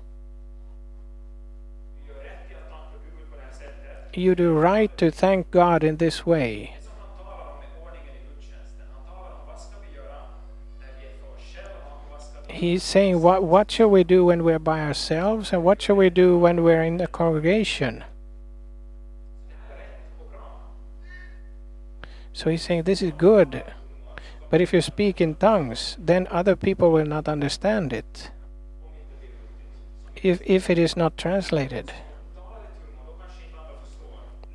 you 4.15 4.35
do 4.35 4.55
right 4.55 4.97
to 4.97 5.11
thank 5.11 5.51
God 5.51 5.85
in 5.85 5.99
this 5.99 6.25
way. 6.25 6.77
He's 12.49 12.83
saying 12.83 13.21
what 13.21 13.45
what 13.45 13.71
shall 13.71 13.91
we 13.91 14.05
do 14.05 14.25
when 14.25 14.43
we're 14.43 14.59
by 14.59 14.81
ourselves 14.81 15.53
and 15.53 15.63
what 15.63 15.83
shall 15.83 15.97
we 15.97 16.09
do 16.09 16.39
when 16.39 16.65
we're 16.65 16.83
in 16.83 16.97
the 16.97 17.07
congregation? 17.07 18.05
So 22.33 22.49
he's 22.49 22.63
saying 22.63 22.85
this 22.85 23.03
is 23.03 23.13
good. 23.19 23.63
But 24.51 24.61
if 24.61 24.73
you 24.73 24.81
speak 24.81 25.21
in 25.21 25.37
tongues, 25.37 25.97
then 25.99 26.27
other 26.31 26.57
people 26.57 26.91
will 26.91 27.07
not 27.07 27.29
understand 27.29 27.93
it. 27.93 28.31
If, 30.17 30.43
if 30.45 30.69
it 30.69 30.79
is 30.79 30.97
not 30.97 31.17
translated. 31.17 31.93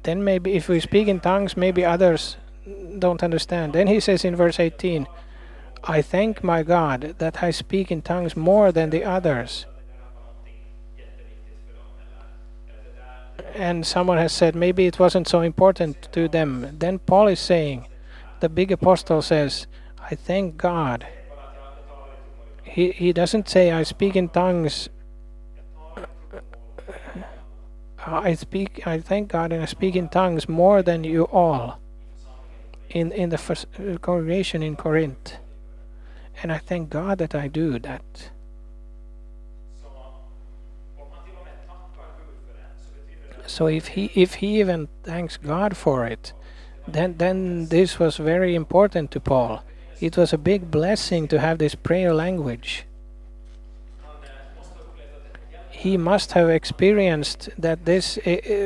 Then 0.03 0.23
maybe 0.23 0.53
if 0.53 0.67
we 0.67 0.79
speak 0.79 1.07
in 1.07 1.19
tongues, 1.21 1.57
maybe 1.57 1.83
others 1.83 2.35
don't 2.99 3.23
understand. 3.23 3.73
Then 3.73 3.87
he 3.87 3.99
says 3.99 4.25
in 4.25 4.35
verse 4.35 4.59
18, 4.59 5.07
I 5.83 6.01
thank 6.01 6.43
my 6.43 6.61
God 6.61 7.15
that 7.19 7.41
I 7.41 7.51
speak 7.51 7.91
in 7.91 8.01
tongues 8.01 8.35
more 8.35 8.71
than 8.71 8.89
the 8.89 9.03
others. 9.03 9.65
And 13.53 13.85
someone 13.87 14.17
has 14.17 14.33
said 14.33 14.55
maybe 14.55 14.85
it 14.85 14.99
wasn't 14.99 15.27
so 15.27 15.41
important 15.41 16.09
to 16.11 16.27
them. 16.27 16.75
Then 16.77 16.99
Paul 16.99 17.27
is 17.29 17.39
saying, 17.39 17.87
the 18.41 18.49
big 18.49 18.71
apostle 18.71 19.21
says, 19.21 19.67
I 20.09 20.15
thank 20.15 20.57
God. 20.57 21.07
He, 22.63 22.91
he 22.91 23.11
doesn't 23.11 23.49
say, 23.49 23.71
I 23.71 23.83
speak 23.83 24.15
in 24.15 24.29
tongues. 24.29 24.89
I 28.05 28.35
speak, 28.35 28.85
I 28.85 28.99
thank 28.99 29.29
God 29.29 29.51
and 29.51 29.63
I 29.63 29.65
speak 29.65 29.95
in 29.95 30.09
tongues 30.09 30.47
more 30.47 30.83
than 30.83 31.03
you 31.03 31.23
all 31.23 31.79
in, 32.89 33.11
in 33.11 33.29
the 33.29 33.37
first 33.37 33.65
congregation 34.01 34.61
in 34.61 34.75
Corinth. 34.75 35.37
And 36.43 36.51
I 36.51 36.59
thank 36.59 36.91
God 36.91 37.17
that 37.17 37.33
I 37.33 37.47
do 37.47 37.79
that. 37.79 38.29
So 43.47 43.67
if 43.67 43.89
he 43.89 44.11
if 44.15 44.35
he 44.35 44.59
even 44.59 44.89
thanks 45.03 45.37
God 45.37 45.77
for 45.77 46.05
it, 46.07 46.33
then 46.87 47.17
then 47.17 47.67
this 47.67 47.99
was 47.99 48.17
very 48.17 48.55
important 48.55 49.11
to 49.11 49.19
Paul. 49.19 49.63
It 49.99 50.17
was 50.17 50.33
a 50.33 50.37
big 50.37 50.69
blessing 50.69 51.27
to 51.29 51.39
have 51.39 51.57
this 51.57 51.75
prayer 51.75 52.13
language. 52.13 52.85
He 55.69 55.97
must 55.97 56.33
have 56.33 56.49
experienced 56.49 57.49
that 57.57 57.85
this 57.85 58.17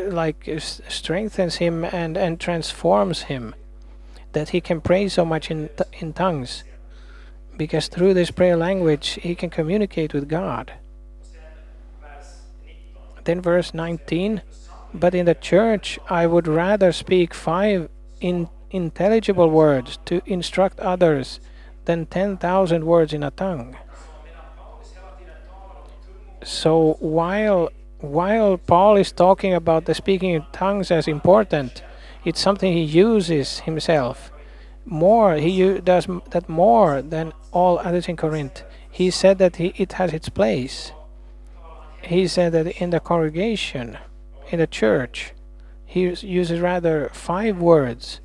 like 0.07 0.49
strengthens 0.87 1.55
him 1.55 1.83
and 1.83 2.17
and 2.17 2.39
transforms 2.39 3.23
him, 3.23 3.53
that 4.31 4.49
he 4.49 4.61
can 4.61 4.79
pray 4.79 5.09
so 5.09 5.25
much 5.25 5.51
in 5.51 5.69
in 5.99 6.13
tongues, 6.13 6.63
because 7.57 7.89
through 7.89 8.13
this 8.13 8.31
prayer 8.31 8.55
language 8.55 9.19
he 9.21 9.35
can 9.35 9.49
communicate 9.49 10.13
with 10.13 10.29
God. 10.29 10.73
Then 13.25 13.41
verse 13.41 13.73
19, 13.73 14.41
but 14.93 15.13
in 15.13 15.25
the 15.25 15.35
church 15.35 15.99
I 16.09 16.25
would 16.25 16.47
rather 16.47 16.91
speak 16.91 17.33
five 17.33 17.89
in 18.21 18.49
intelligible 18.71 19.49
words 19.49 19.97
to 20.05 20.21
instruct 20.25 20.79
others 20.79 21.39
than 21.85 22.05
10,000 22.05 22.85
words 22.85 23.13
in 23.13 23.23
a 23.23 23.31
tongue. 23.31 23.75
So 26.43 26.97
while 26.99 27.69
while 27.99 28.57
Paul 28.57 28.95
is 28.95 29.11
talking 29.11 29.53
about 29.53 29.83
the 29.83 29.93
speaking 29.93 30.29
in 30.29 30.45
tongues 30.53 30.89
as 30.89 31.07
important, 31.07 31.83
it's 32.23 32.39
something 32.39 32.71
he 32.71 32.83
uses 32.83 33.59
himself 33.59 34.31
more. 34.85 35.35
He 35.35 35.79
does 35.79 36.07
that 36.29 36.47
more 36.47 37.01
than 37.01 37.33
all 37.51 37.79
others 37.79 38.07
in 38.07 38.15
Corinth. 38.15 38.63
He 38.89 39.11
said 39.11 39.37
that 39.39 39.57
he, 39.57 39.73
it 39.75 39.93
has 39.93 40.13
its 40.13 40.29
place. 40.29 40.93
He 42.01 42.27
said 42.27 42.53
that 42.53 42.67
in 42.81 42.91
the 42.91 43.01
congregation, 43.01 43.97
in 44.49 44.59
the 44.59 44.67
church, 44.67 45.33
he 45.85 46.01
uses 46.21 46.59
rather 46.61 47.09
five 47.13 47.59
words 47.59 48.21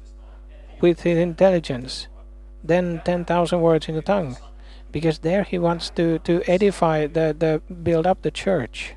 with 0.80 1.02
his 1.02 1.18
intelligence 1.18 2.08
than 2.62 3.00
10,000 3.04 3.60
words 3.60 3.88
in 3.88 3.94
the 3.94 4.02
tongue 4.02 4.36
because 4.90 5.18
there 5.18 5.42
he 5.42 5.58
wants 5.58 5.90
to, 5.90 6.18
to 6.20 6.42
edify 6.46 7.06
the, 7.06 7.34
the 7.36 7.74
build 7.74 8.06
up 8.06 8.22
the 8.22 8.30
church. 8.30 8.94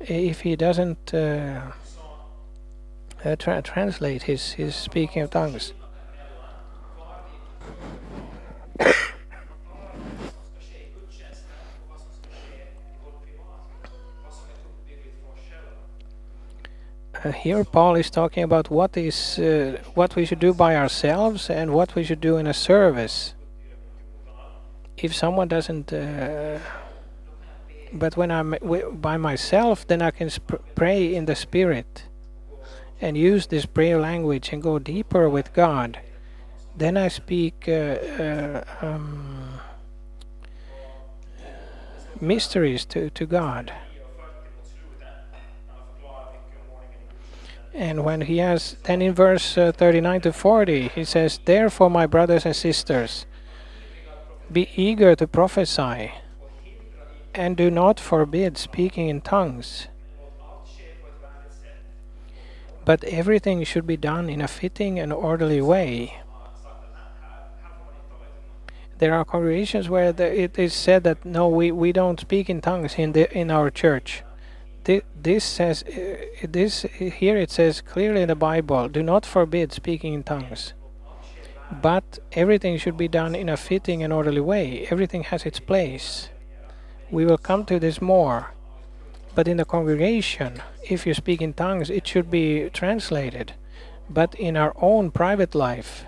If 0.00 0.40
he 0.40 0.54
doesn't 0.54 1.12
uh, 1.12 1.72
uh, 3.24 3.36
tra 3.36 3.62
translate 3.62 4.24
his, 4.24 4.52
his 4.52 4.76
speaking 4.76 5.22
of 5.22 5.30
tongues 5.30 5.72
here 17.32 17.64
Paul 17.64 17.96
is 17.96 18.10
talking 18.10 18.42
about 18.42 18.70
what 18.70 18.96
is 18.96 19.38
uh, 19.38 19.78
what 19.94 20.16
we 20.16 20.24
should 20.24 20.40
do 20.40 20.52
by 20.52 20.76
ourselves 20.76 21.50
and 21.50 21.72
what 21.72 21.94
we 21.94 22.04
should 22.04 22.20
do 22.20 22.36
in 22.36 22.46
a 22.46 22.54
service. 22.54 23.34
If 24.96 25.14
someone 25.14 25.48
doesn't, 25.48 25.92
uh, 25.92 26.58
but 27.92 28.16
when 28.16 28.30
I'm 28.30 28.54
by 28.92 29.16
myself, 29.16 29.86
then 29.86 30.02
I 30.02 30.10
can 30.10 30.30
pray 30.74 31.14
in 31.14 31.24
the 31.24 31.34
spirit 31.34 32.04
and 33.00 33.16
use 33.16 33.46
this 33.46 33.66
prayer 33.66 33.98
language 33.98 34.52
and 34.52 34.62
go 34.62 34.78
deeper 34.78 35.28
with 35.28 35.52
God. 35.52 36.00
Then 36.76 36.96
I 36.96 37.08
speak. 37.08 37.68
Uh, 37.68 37.72
uh, 37.72 38.64
um, 38.82 39.60
mysteries 42.20 42.84
to, 42.86 43.10
to 43.10 43.26
God. 43.26 43.72
And 47.74 48.04
when 48.04 48.20
he 48.22 48.38
has, 48.38 48.76
then 48.84 49.02
in 49.02 49.14
verse 49.14 49.58
uh, 49.58 49.72
39 49.72 50.20
to 50.22 50.32
40, 50.32 50.88
he 50.88 51.04
says, 51.04 51.40
Therefore, 51.44 51.90
my 51.90 52.06
brothers 52.06 52.46
and 52.46 52.54
sisters, 52.54 53.26
be 54.50 54.68
eager 54.76 55.16
to 55.16 55.26
prophesy, 55.26 56.12
and 57.34 57.56
do 57.56 57.72
not 57.72 57.98
forbid 57.98 58.56
speaking 58.56 59.08
in 59.08 59.20
tongues. 59.20 59.88
But 62.84 63.02
everything 63.04 63.64
should 63.64 63.86
be 63.86 63.96
done 63.96 64.30
in 64.30 64.40
a 64.40 64.46
fitting 64.46 65.00
and 65.00 65.12
orderly 65.12 65.60
way. 65.60 66.20
There 68.98 69.14
are 69.14 69.24
congregations 69.24 69.88
where 69.88 70.12
the, 70.12 70.40
it 70.40 70.56
is 70.56 70.72
said 70.72 71.02
that 71.04 71.24
no, 71.24 71.48
we, 71.48 71.72
we 71.72 71.90
don't 71.90 72.20
speak 72.20 72.48
in 72.48 72.60
tongues 72.60 72.94
in 72.94 73.12
the 73.12 73.26
in 73.36 73.50
our 73.50 73.70
church. 73.70 74.22
Thi- 74.84 75.02
This 75.20 75.44
says 75.44 75.82
uh, 75.84 76.46
this 76.48 76.82
here 76.98 77.36
it 77.38 77.50
says 77.50 77.80
clearly 77.80 78.22
in 78.22 78.28
the 78.28 78.34
Bible, 78.36 78.88
do 78.88 79.02
not 79.02 79.24
forbid 79.24 79.72
speaking 79.72 80.12
in 80.14 80.22
tongues. 80.22 80.74
But 81.82 82.18
everything 82.32 82.76
should 82.76 82.96
be 82.96 83.08
done 83.08 83.34
in 83.34 83.48
a 83.48 83.56
fitting 83.56 84.02
and 84.02 84.12
orderly 84.12 84.40
way. 84.40 84.86
Everything 84.90 85.24
has 85.24 85.46
its 85.46 85.58
place. 85.60 86.28
We 87.10 87.24
will 87.24 87.38
come 87.38 87.64
to 87.66 87.80
this 87.80 88.02
more. 88.02 88.52
But 89.34 89.48
in 89.48 89.56
the 89.56 89.64
congregation, 89.64 90.62
if 90.88 91.06
you 91.06 91.14
speak 91.14 91.40
in 91.42 91.54
tongues, 91.54 91.90
it 91.90 92.06
should 92.06 92.30
be 92.30 92.70
translated. 92.70 93.54
But 94.08 94.34
in 94.34 94.56
our 94.56 94.74
own 94.76 95.10
private 95.10 95.54
life, 95.54 96.04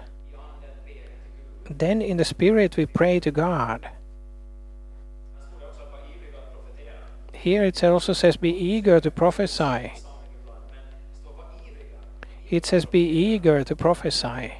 then 1.68 2.00
in 2.02 2.18
the 2.18 2.24
Spirit 2.24 2.76
we 2.76 2.86
pray 2.86 3.18
to 3.20 3.30
God. 3.30 3.88
Here 7.46 7.62
it 7.62 7.84
also 7.84 8.12
says, 8.12 8.36
Be 8.36 8.50
eager 8.50 8.98
to 8.98 9.08
prophesy. 9.08 9.92
It 12.50 12.66
says, 12.66 12.84
Be 12.86 12.98
eager 12.98 13.62
to 13.62 13.76
prophesy. 13.76 14.52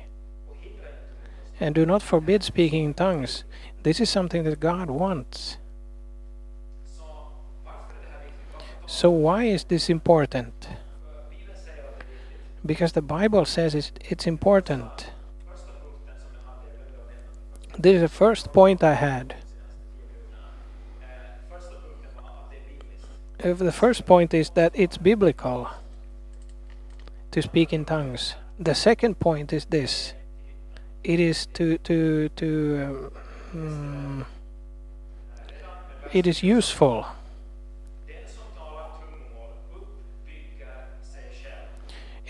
And 1.59 1.75
do 1.75 1.85
not 1.85 2.01
forbid 2.01 2.45
speaking 2.45 2.85
in 2.85 2.95
tongues. 2.95 3.43
This 3.83 3.99
is 3.99 4.09
something 4.09 4.45
that 4.45 4.61
God 4.61 4.89
wants. 4.89 5.57
So, 8.87 9.11
why 9.11 9.47
is 9.47 9.65
this 9.65 9.91
important? 9.91 10.69
Because 12.65 12.93
the 12.93 13.03
Bible 13.03 13.47
says 13.47 13.75
it's, 13.75 13.91
it's 14.05 14.29
important. 14.29 15.11
This 17.77 17.97
is 17.97 18.03
the 18.03 18.09
first 18.09 18.53
point 18.53 18.85
I 18.85 18.95
had. 18.95 19.35
The 23.39 23.73
first 23.73 24.07
point 24.07 24.35
is 24.35 24.51
that 24.51 24.73
it's 24.75 24.99
biblical 24.99 25.71
to 27.31 27.43
speak 27.43 27.73
in 27.73 27.85
tongues. 27.85 28.35
The 28.59 28.75
second 28.75 29.19
point 29.21 29.53
is 29.53 29.67
this: 29.67 30.15
it 31.05 31.21
is 31.21 31.47
to 31.55 31.79
to 31.79 32.29
to 32.31 33.13
um, 33.53 34.27
it 36.13 36.27
is 36.27 36.43
useful. 36.43 37.07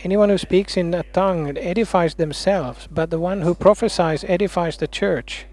Anyone 0.04 0.28
who 0.28 0.38
speaks 0.38 0.76
in 0.76 0.94
a 0.94 1.02
tongue 1.02 1.56
edifies 1.56 2.14
themselves, 2.14 2.86
but 2.90 3.10
the 3.10 3.18
one 3.18 3.40
who 3.40 3.54
prophesies 3.54 4.24
edifies 4.24 4.76
the 4.76 4.86
church. 4.86 5.46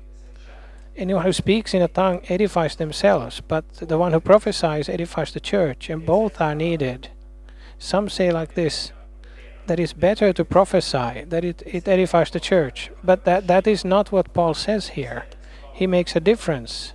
Anyone 0.95 1.25
who 1.25 1.33
speaks 1.33 1.73
in 1.73 1.81
a 1.81 1.87
tongue 1.87 2.21
edifies 2.29 2.75
themselves, 2.75 3.41
but 3.41 3.65
the 3.73 3.97
one 3.97 4.13
who 4.13 4.19
prophesies 4.19 4.87
edifies 4.87 5.31
the 5.31 5.39
church, 5.39 5.89
and 5.89 6.05
both 6.05 6.39
are 6.39 6.53
needed. 6.53 7.09
Some 7.79 8.09
say 8.09 8.31
like 8.31 8.53
this 8.53 8.91
that 9.65 9.79
it's 9.79 9.93
better 9.93 10.33
to 10.33 10.43
prophesy, 10.43 11.23
that 11.23 11.45
it, 11.45 11.63
it 11.65 11.87
edifies 11.87 12.29
the 12.31 12.39
church. 12.39 12.91
But 13.03 13.23
that, 13.25 13.47
that 13.47 13.65
is 13.65 13.85
not 13.85 14.11
what 14.11 14.33
Paul 14.33 14.53
says 14.53 14.89
here. 14.89 15.25
He 15.73 15.87
makes 15.87 16.15
a 16.15 16.19
difference. 16.19 16.93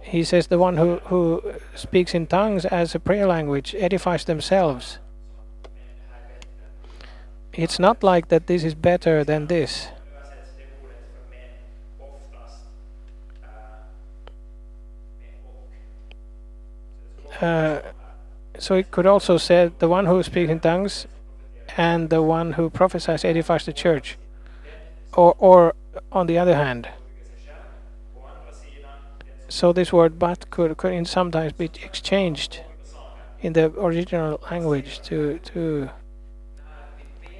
He 0.00 0.24
says 0.24 0.46
the 0.46 0.58
one 0.58 0.76
who, 0.76 0.96
who 1.06 1.42
speaks 1.74 2.14
in 2.14 2.26
tongues 2.26 2.64
as 2.64 2.94
a 2.94 3.00
prayer 3.00 3.26
language 3.26 3.74
edifies 3.76 4.24
themselves. 4.24 4.98
It's 7.52 7.78
not 7.78 8.02
like 8.02 8.28
that 8.28 8.46
this 8.46 8.62
is 8.62 8.74
better 8.74 9.24
than 9.24 9.48
this. 9.48 9.88
Uh, 17.40 17.80
so 18.58 18.74
it 18.74 18.90
could 18.90 19.06
also 19.06 19.38
say 19.38 19.70
the 19.78 19.88
one 19.88 20.06
who 20.06 20.22
speaks 20.22 20.50
in 20.50 20.60
tongues 20.60 21.06
and 21.76 22.10
the 22.10 22.22
one 22.22 22.52
who 22.52 22.68
prophesies 22.68 23.24
edifies 23.24 23.64
the 23.64 23.72
church. 23.72 24.18
Or, 25.14 25.34
or 25.38 25.74
on 26.12 26.26
the 26.26 26.38
other 26.38 26.54
hand. 26.54 26.88
So 29.48 29.72
this 29.72 29.92
word 29.92 30.18
but 30.18 30.50
could, 30.50 30.76
could 30.76 31.08
sometimes 31.08 31.52
be 31.52 31.64
exchanged 31.82 32.60
in 33.40 33.54
the 33.54 33.72
original 33.72 34.40
language 34.50 35.00
to, 35.02 35.38
to 35.38 35.90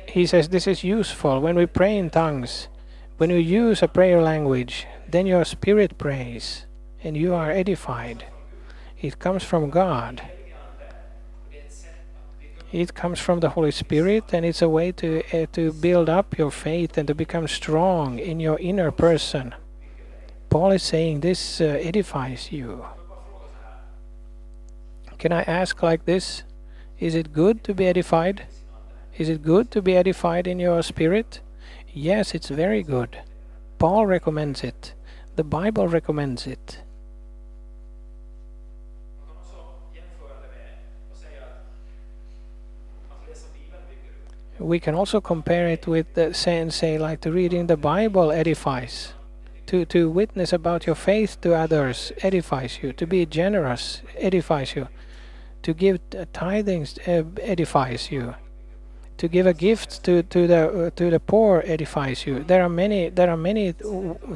he 0.09 0.27
says 0.27 0.49
this 0.49 0.67
is 0.67 0.83
useful 0.83 1.41
when 1.41 1.55
we 1.55 1.67
pray 1.67 1.97
in 1.97 2.11
tongues. 2.11 2.67
When 3.19 3.31
you 3.31 3.37
use 3.37 3.83
a 3.83 3.89
prayer 3.89 4.21
language, 4.21 4.87
then 5.09 5.27
your 5.27 5.45
spirit 5.45 5.99
prays 5.99 6.67
and 7.05 7.17
you 7.17 7.35
are 7.35 7.51
edified. 7.51 8.25
It 9.01 9.19
comes 9.19 9.43
from 9.43 9.71
God. 9.71 10.23
It 12.73 12.95
comes 12.95 13.19
from 13.19 13.41
the 13.41 13.51
Holy 13.51 13.71
Spirit, 13.73 14.33
and 14.33 14.45
it's 14.45 14.63
a 14.63 14.69
way 14.69 14.93
to 14.93 15.23
uh, 15.33 15.47
to 15.53 15.73
build 15.73 16.09
up 16.09 16.39
your 16.39 16.53
faith 16.53 16.97
and 16.99 17.09
to 17.09 17.15
become 17.15 17.49
strong 17.49 18.19
in 18.19 18.39
your 18.39 18.59
inner 18.61 18.91
person. 18.93 19.55
Paul 20.51 20.73
is 20.73 20.83
saying 20.83 21.21
this 21.21 21.61
uh, 21.61 21.65
edifies 21.65 22.53
you. 22.53 22.85
Can 25.19 25.33
I 25.33 25.43
ask 25.43 25.83
like 25.83 26.05
this? 26.05 26.45
Is 26.99 27.15
it 27.15 27.33
good 27.33 27.65
to 27.65 27.75
be 27.75 27.87
edified? 27.87 28.47
Is 29.17 29.29
it 29.29 29.43
good 29.43 29.71
to 29.73 29.83
be 29.83 29.97
edified 29.97 30.47
in 30.47 30.61
your 30.61 30.83
spirit? 30.83 31.41
Yes, 31.93 32.35
it's 32.35 32.49
very 32.49 32.83
good. 32.83 33.19
Paul 33.79 34.07
recommends 34.07 34.63
it. 34.63 34.95
The 35.37 35.45
Bible 35.45 35.89
recommends 35.89 36.47
it. 36.47 36.83
We 44.61 44.79
can 44.79 44.95
also 44.95 45.23
compare 45.23 45.69
it 45.69 45.87
with 45.87 46.13
the 46.15 46.37
and 46.47 46.73
say 46.73 46.99
like 46.99 47.23
to 47.23 47.33
reading 47.33 47.67
the 47.67 47.79
Bible 47.79 48.31
edifies. 48.31 49.15
To 49.67 49.87
to 49.87 50.11
witness 50.11 50.53
about 50.53 50.87
your 50.87 50.97
faith 50.97 51.41
to 51.41 51.55
others 51.55 52.13
edifies 52.23 52.83
you. 52.83 52.93
To 52.93 53.07
be 53.07 53.25
generous 53.25 54.03
edifies 54.19 54.77
you. 54.77 54.89
To 55.63 55.73
give 55.73 55.99
tithings 56.11 56.99
uh, 57.09 57.25
edifies 57.41 58.11
you 58.11 58.35
to 59.17 59.29
give 59.29 59.47
a 59.47 59.55
gift 59.55 60.03
to 60.05 60.23
to 60.23 60.47
the 60.47 60.87
uh, 60.87 60.91
to 60.97 61.11
the 61.11 61.21
poor 61.21 61.63
edifies 61.67 62.27
you. 62.27 62.45
There 62.45 62.63
are 62.63 62.69
many 62.69 63.09
there 63.09 63.31
are 63.31 63.37
many 63.37 63.73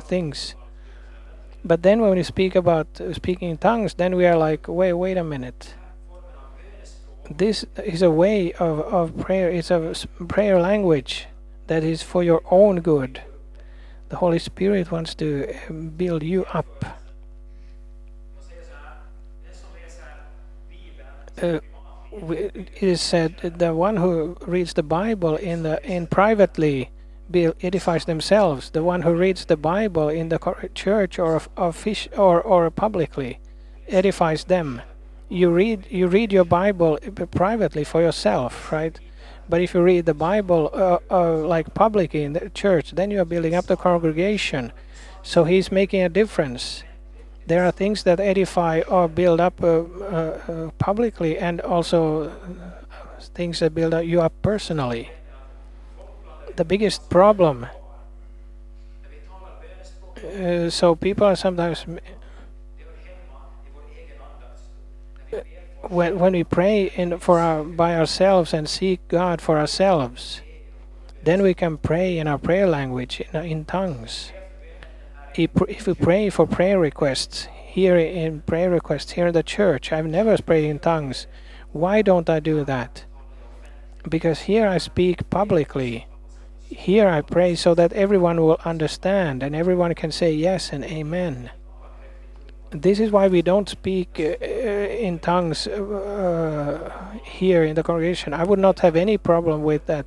things. 0.00 0.54
But 1.64 1.82
then 1.82 2.00
when 2.00 2.16
we 2.16 2.22
speak 2.22 2.54
about 2.54 3.00
uh, 3.00 3.12
speaking 3.14 3.50
in 3.50 3.58
tongues, 3.58 3.94
then 3.94 4.16
we 4.16 4.26
are 4.26 4.36
like, 4.36 4.68
wait 4.68 4.92
wait 4.92 5.16
a 5.16 5.24
minute 5.24 5.74
this 7.30 7.64
is 7.82 8.02
a 8.02 8.10
way 8.10 8.52
of, 8.54 8.80
of 8.80 9.16
prayer. 9.18 9.50
It's 9.50 9.70
a 9.70 9.94
prayer 10.28 10.60
language 10.60 11.26
that 11.66 11.82
is 11.82 12.02
for 12.02 12.22
your 12.22 12.42
own 12.50 12.80
good. 12.80 13.22
The 14.10 14.16
holy 14.16 14.38
spirit 14.38 14.90
wants 14.90 15.14
to 15.16 15.54
um, 15.68 15.88
build 15.88 16.22
you 16.22 16.44
up. 16.52 16.84
Uh, 21.42 21.58
it 22.12 22.70
is 22.80 23.00
said 23.00 23.38
the 23.38 23.74
one 23.74 23.96
who 23.96 24.36
reads 24.46 24.74
the 24.74 24.84
bible 24.84 25.34
in 25.34 25.64
the 25.64 25.82
in 25.84 26.06
privately 26.06 26.90
edifies 27.34 28.04
themselves. 28.04 28.70
The 28.70 28.84
one 28.84 29.02
who 29.02 29.14
reads 29.14 29.46
the 29.46 29.56
bible 29.56 30.08
in 30.08 30.28
the 30.28 30.38
church 30.74 31.18
or 31.18 31.42
of, 31.56 31.86
or 32.16 32.40
or 32.40 32.70
publicly 32.70 33.40
edifies 33.88 34.44
them 34.44 34.80
you 35.28 35.50
read 35.50 35.86
you 35.90 36.06
read 36.06 36.32
your 36.32 36.44
Bible 36.44 36.98
privately 37.30 37.84
for 37.84 38.00
yourself, 38.00 38.72
right? 38.72 38.98
But 39.48 39.60
if 39.60 39.74
you 39.74 39.82
read 39.82 40.06
the 40.06 40.14
Bible 40.14 40.70
uh, 40.72 40.98
uh, 41.10 41.36
like 41.46 41.74
publicly 41.74 42.22
in 42.24 42.32
the 42.32 42.50
church, 42.50 42.92
then 42.92 43.10
you 43.10 43.20
are 43.20 43.24
building 43.26 43.54
up 43.54 43.66
the 43.66 43.76
congregation. 43.76 44.72
So 45.22 45.44
he's 45.44 45.70
making 45.70 46.02
a 46.02 46.08
difference. 46.08 46.82
There 47.46 47.64
are 47.64 47.72
things 47.72 48.04
that 48.04 48.20
edify 48.20 48.80
or 48.88 49.06
build 49.08 49.40
up 49.40 49.62
uh, 49.62 49.66
uh, 49.66 50.40
uh 50.48 50.70
publicly, 50.78 51.36
and 51.38 51.60
also 51.60 52.32
things 53.34 53.60
that 53.60 53.74
build 53.74 53.92
up 53.92 54.04
you 54.04 54.22
up 54.22 54.32
personally. 54.42 55.10
The 56.56 56.64
biggest 56.64 57.10
problem. 57.10 57.66
Uh, 60.16 60.70
so 60.70 60.94
people 60.94 61.26
are 61.26 61.36
sometimes 61.36 61.84
when, 65.90 66.18
when 66.18 66.32
we 66.32 66.44
pray 66.44 66.90
in 66.94 67.18
for 67.18 67.38
our, 67.38 67.62
by 67.62 67.96
ourselves 67.96 68.52
and 68.52 68.68
seek 68.68 69.06
God 69.08 69.40
for 69.40 69.58
ourselves, 69.58 70.40
then 71.22 71.42
we 71.42 71.54
can 71.54 71.78
pray 71.78 72.18
in 72.18 72.26
our 72.26 72.38
prayer 72.38 72.66
language 72.66 73.20
in, 73.20 73.44
in 73.44 73.64
tongues. 73.64 74.32
If, 75.34 75.50
if 75.68 75.86
we 75.86 75.94
pray 75.94 76.30
for 76.30 76.46
prayer 76.46 76.78
requests 76.78 77.48
here 77.66 77.96
in 77.96 78.42
prayer 78.42 78.70
requests 78.70 79.12
here 79.12 79.28
in 79.28 79.34
the 79.34 79.42
church, 79.42 79.92
I've 79.92 80.06
never 80.06 80.36
prayed 80.38 80.64
in 80.64 80.78
tongues. 80.78 81.26
Why 81.72 82.02
don't 82.02 82.30
I 82.30 82.38
do 82.38 82.64
that? 82.64 83.04
Because 84.08 84.42
here 84.42 84.68
I 84.68 84.78
speak 84.78 85.28
publicly. 85.30 86.06
Here 86.62 87.08
I 87.08 87.20
pray 87.20 87.54
so 87.56 87.74
that 87.74 87.92
everyone 87.92 88.40
will 88.40 88.60
understand 88.64 89.42
and 89.42 89.56
everyone 89.56 89.94
can 89.94 90.12
say 90.12 90.32
yes 90.32 90.72
and 90.72 90.84
amen 90.84 91.50
this 92.74 92.98
is 92.98 93.12
why 93.12 93.28
we 93.28 93.40
don't 93.40 93.68
speak 93.68 94.18
uh, 94.18 94.44
in 94.44 95.20
tongues 95.20 95.68
uh, 95.68 96.90
here 97.22 97.62
in 97.62 97.76
the 97.76 97.84
congregation. 97.84 98.34
I 98.34 98.42
would 98.42 98.58
not 98.58 98.80
have 98.80 98.96
any 98.96 99.16
problem 99.16 99.62
with 99.62 99.86
that. 99.86 100.06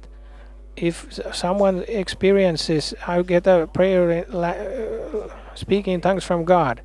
If 0.75 1.19
someone 1.34 1.86
experiences, 1.88 2.93
I 3.08 3.21
get 3.21 3.47
a 3.47 3.67
prayer 3.67 4.25
uh, 4.32 5.30
speaking 5.56 5.93
in 5.93 6.01
tongues 6.01 6.23
from 6.25 6.43
God. 6.43 6.82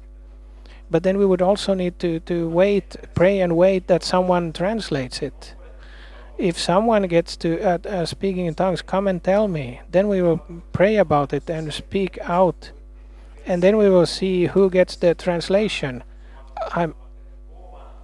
But 0.89 1.03
then 1.03 1.19
we 1.19 1.27
would 1.27 1.43
also 1.43 1.75
need 1.75 1.99
to, 1.99 2.21
to 2.21 2.49
wait, 2.49 2.97
pray 3.15 3.41
and 3.41 3.57
wait 3.57 3.89
that 3.89 4.05
someone 4.05 4.53
translates 4.53 5.21
it. 5.21 5.55
If 6.39 6.59
someone 6.59 7.07
gets 7.09 7.37
to 7.39 7.61
uh, 7.61 7.79
uh, 7.85 8.07
speaking 8.07 8.47
in 8.47 8.55
tongues, 8.55 8.83
come 8.83 9.09
and 9.09 9.23
tell 9.23 9.49
me. 9.49 9.81
Then 9.91 10.09
we 10.09 10.23
will 10.23 10.39
pray 10.73 10.97
about 10.97 11.33
it 11.33 11.51
and 11.51 11.73
speak 11.73 12.19
out 12.23 12.71
and 13.47 13.63
then 13.63 13.77
we 13.77 13.89
will 13.89 14.07
see 14.07 14.47
who 14.47 14.71
gets 14.71 14.97
the 14.97 15.15
translation. 15.15 16.03
I'm, 16.73 16.95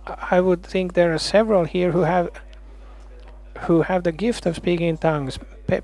I 0.06 0.40
would 0.40 0.62
think 0.62 0.94
there 0.94 1.12
are 1.12 1.18
several 1.18 1.64
here 1.64 1.92
who 1.92 2.02
have 2.02 2.30
who 3.66 3.82
have 3.82 4.04
the 4.04 4.12
gift 4.12 4.46
of 4.46 4.54
speaking 4.54 4.86
in 4.86 4.96
tongues, 4.96 5.38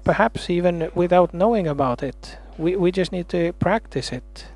perhaps 0.04 0.48
even 0.48 0.90
without 0.94 1.34
knowing 1.34 1.66
about 1.66 2.02
it. 2.02 2.38
We 2.56 2.76
we 2.76 2.92
just 2.92 3.12
need 3.12 3.28
to 3.30 3.52
practice 3.54 4.12
it. 4.12 4.46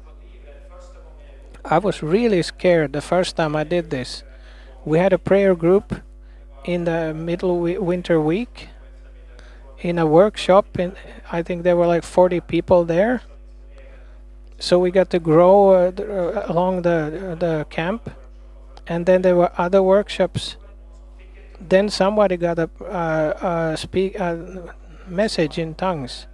I 1.64 1.78
was 1.78 2.02
really 2.02 2.42
scared 2.42 2.92
the 2.92 3.02
first 3.02 3.36
time 3.36 3.54
I 3.54 3.64
did 3.64 3.90
this. 3.90 4.22
We 4.84 4.98
had 4.98 5.12
a 5.12 5.18
prayer 5.18 5.54
group 5.54 6.02
in 6.64 6.84
the 6.84 7.12
middle 7.12 7.60
winter 7.60 8.20
week 8.20 8.68
in 9.80 9.98
a 9.98 10.06
workshop 10.06 10.78
and 10.78 10.94
I 11.30 11.42
think 11.42 11.62
there 11.62 11.76
were 11.76 11.86
like 11.86 12.04
40 12.04 12.40
people 12.40 12.84
there 12.84 13.22
so 14.58 14.78
we 14.78 14.90
got 14.90 15.10
to 15.10 15.18
grow 15.18 15.70
uh, 15.70 15.92
uh, 15.98 16.44
along 16.46 16.82
the 16.82 17.36
the 17.38 17.66
camp, 17.70 18.10
and 18.86 19.06
then 19.06 19.22
there 19.22 19.36
were 19.36 19.52
other 19.56 19.82
workshops. 19.82 20.56
Then 21.60 21.88
somebody 21.88 22.36
got 22.36 22.58
a, 22.58 22.70
uh, 22.84 23.72
a 23.72 23.76
speak 23.76 24.18
a 24.18 24.74
message 25.06 25.58
in 25.58 25.74
tongues, 25.74 26.26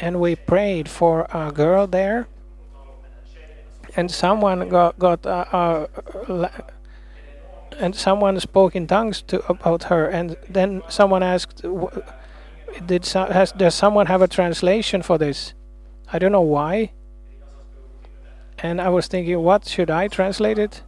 and 0.00 0.20
we 0.20 0.36
prayed 0.36 0.88
for 0.88 1.26
a 1.32 1.52
girl 1.52 1.86
there. 1.86 2.28
And 3.96 4.10
someone 4.10 4.68
got 4.68 4.98
got 4.98 5.24
a, 5.26 5.88
uh, 6.28 6.48
and 7.78 7.94
someone 7.94 8.40
spoke 8.40 8.76
in 8.76 8.86
tongues 8.86 9.22
to 9.22 9.46
about 9.48 9.84
her, 9.84 10.06
and 10.06 10.36
then 10.48 10.82
someone 10.88 11.22
asked, 11.22 11.64
"Did 12.86 13.04
so, 13.04 13.24
has 13.24 13.52
does 13.52 13.74
someone 13.74 14.06
have 14.06 14.22
a 14.22 14.28
translation 14.28 15.02
for 15.02 15.18
this?" 15.18 15.54
I 16.12 16.18
don't 16.18 16.32
know 16.32 16.40
why. 16.40 16.92
And 18.58 18.80
I 18.80 18.88
was 18.88 19.06
thinking, 19.06 19.38
what 19.40 19.66
should 19.66 19.90
I 19.90 20.08
translate 20.08 20.58
it? 20.58 20.82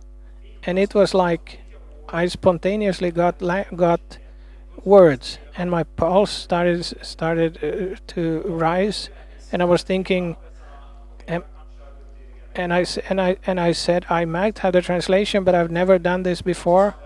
And 0.63 0.79
it 0.79 0.95
was 0.95 1.15
like 1.15 1.61
I 2.09 2.27
spontaneously 2.27 3.11
got 3.11 3.39
got 3.77 4.19
words, 4.85 5.39
and 5.57 5.71
my 5.71 5.85
pulse 5.85 6.31
started 6.31 6.85
started 7.05 7.59
uh, 7.63 7.97
to 8.09 8.41
rise, 8.47 9.11
and 9.53 9.61
I 9.63 9.67
was 9.67 9.83
thinking, 9.83 10.37
and, 11.27 11.43
and 12.55 12.73
I 12.73 12.87
and 13.09 13.21
I 13.21 13.37
and 13.47 13.61
I 13.61 13.73
said 13.73 14.07
I 14.09 14.25
might 14.25 14.61
have 14.61 14.73
the 14.73 14.83
translation, 14.83 15.45
but 15.45 15.55
I've 15.55 15.71
never 15.71 15.99
done 15.99 16.23
this 16.23 16.43
before 16.43 16.97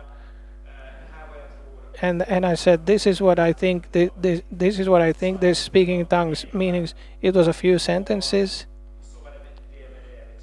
and 2.02 2.22
and 2.28 2.44
I 2.44 2.54
said, 2.56 2.86
"This 2.86 3.06
is 3.06 3.22
what 3.22 3.38
I 3.38 3.52
think. 3.52 3.92
This 3.92 4.10
this, 4.20 4.42
this 4.50 4.78
is 4.80 4.88
what 4.88 5.00
I 5.00 5.12
think. 5.12 5.40
This 5.40 5.58
speaking 5.58 6.04
tongues 6.04 6.44
meanings. 6.52 6.94
It 7.22 7.34
was 7.34 7.46
a 7.46 7.52
few 7.52 7.78
sentences, 7.78 8.66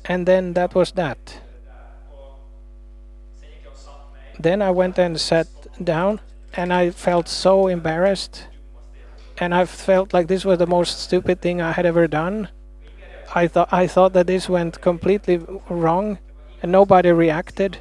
and 0.05 0.25
then 0.25 0.53
that 0.53 0.73
was 0.73 0.93
that. 0.93 1.41
Then 4.39 4.61
I 4.61 4.71
went 4.71 4.97
and 4.97 5.19
sat 5.19 5.47
down, 5.83 6.21
and 6.53 6.71
I 6.71 6.91
felt 6.91 7.27
so 7.27 7.67
embarrassed, 7.67 8.47
and 9.37 9.53
I 9.53 9.65
felt 9.65 10.13
like 10.13 10.27
this 10.27 10.45
was 10.45 10.59
the 10.59 10.67
most 10.67 11.01
stupid 11.01 11.41
thing 11.41 11.61
I 11.61 11.73
had 11.73 11.85
ever 11.85 12.07
done. 12.07 12.47
I 13.35 13.47
thought 13.47 13.67
I 13.73 13.85
thought 13.85 14.13
that 14.13 14.27
this 14.27 14.47
went 14.47 14.79
completely 14.79 15.41
wrong, 15.67 16.19
and 16.63 16.71
nobody 16.71 17.11
reacted. 17.11 17.79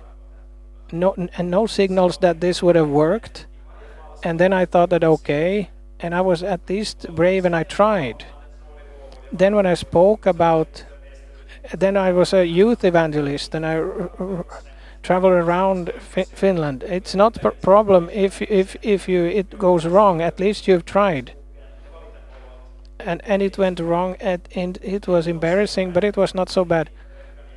No, 0.90 1.14
and 1.14 1.50
no 1.50 1.66
signals 1.66 2.18
that 2.18 2.40
this 2.40 2.60
would 2.62 2.74
have 2.74 2.88
worked 2.88 3.46
and 4.22 4.40
then 4.40 4.52
I 4.52 4.64
thought 4.64 4.90
that 4.90 5.04
okay, 5.04 5.70
and 6.00 6.14
I 6.14 6.20
was 6.20 6.42
at 6.42 6.68
least 6.68 7.06
brave 7.14 7.44
and 7.44 7.54
I 7.54 7.62
tried. 7.62 8.24
Then 9.32 9.54
when 9.54 9.66
I 9.66 9.74
spoke 9.74 10.26
about, 10.26 10.84
then 11.76 11.96
I 11.96 12.12
was 12.12 12.32
a 12.32 12.46
youth 12.46 12.84
evangelist 12.84 13.54
and 13.54 13.66
I 13.66 13.82
travel 15.02 15.30
around 15.30 15.92
Finland. 16.00 16.82
It's 16.82 17.14
not 17.14 17.44
a 17.44 17.50
problem 17.50 18.08
if 18.10 18.42
if 18.42 18.76
if 18.82 19.08
you 19.08 19.24
it 19.24 19.58
goes 19.58 19.86
wrong. 19.86 20.20
At 20.20 20.40
least 20.40 20.66
you've 20.66 20.84
tried. 20.84 21.32
And 22.98 23.22
and 23.26 23.42
it 23.42 23.58
went 23.58 23.78
wrong 23.80 24.16
at, 24.20 24.48
and 24.56 24.78
it 24.82 25.06
was 25.06 25.26
embarrassing, 25.26 25.92
but 25.92 26.02
it 26.02 26.16
was 26.16 26.34
not 26.34 26.48
so 26.50 26.64
bad. 26.64 26.90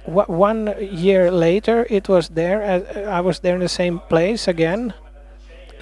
one 0.06 0.74
year 0.80 1.32
later, 1.32 1.86
it 1.90 2.10
was 2.10 2.30
there. 2.30 2.62
Uh, 2.64 3.18
I 3.18 3.22
was 3.22 3.40
there 3.40 3.56
in 3.56 3.62
the 3.62 3.70
same 3.70 4.00
place 4.10 4.48
again 4.48 4.94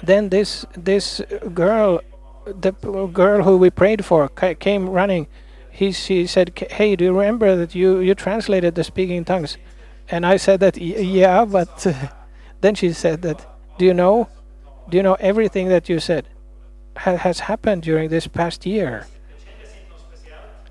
then 0.02 0.28
this 0.30 0.64
this 0.76 1.20
girl, 1.54 2.00
the 2.46 2.72
girl 3.12 3.42
who 3.42 3.56
we 3.56 3.70
prayed 3.70 4.04
for, 4.04 4.28
came 4.28 4.88
running. 4.88 5.26
He 5.70 5.92
she 5.92 6.26
said, 6.26 6.52
"Hey, 6.70 6.96
do 6.96 7.04
you 7.04 7.12
remember 7.12 7.56
that 7.56 7.74
you 7.74 8.00
you 8.00 8.14
translated 8.14 8.74
the 8.74 8.84
speaking 8.84 9.24
tongues?" 9.24 9.56
And 10.10 10.26
I 10.26 10.36
said 10.36 10.60
that 10.60 10.76
yeah, 10.78 11.44
but 11.44 11.86
then 12.60 12.74
she 12.74 12.92
said 12.92 13.22
that, 13.22 13.46
"Do 13.78 13.84
you 13.84 13.94
know? 13.94 14.28
Do 14.88 14.96
you 14.96 15.02
know 15.02 15.16
everything 15.20 15.68
that 15.68 15.88
you 15.88 16.00
said 16.00 16.28
ha 16.96 17.16
has 17.16 17.40
happened 17.40 17.82
during 17.82 18.10
this 18.10 18.26
past 18.26 18.66
year?" 18.66 19.06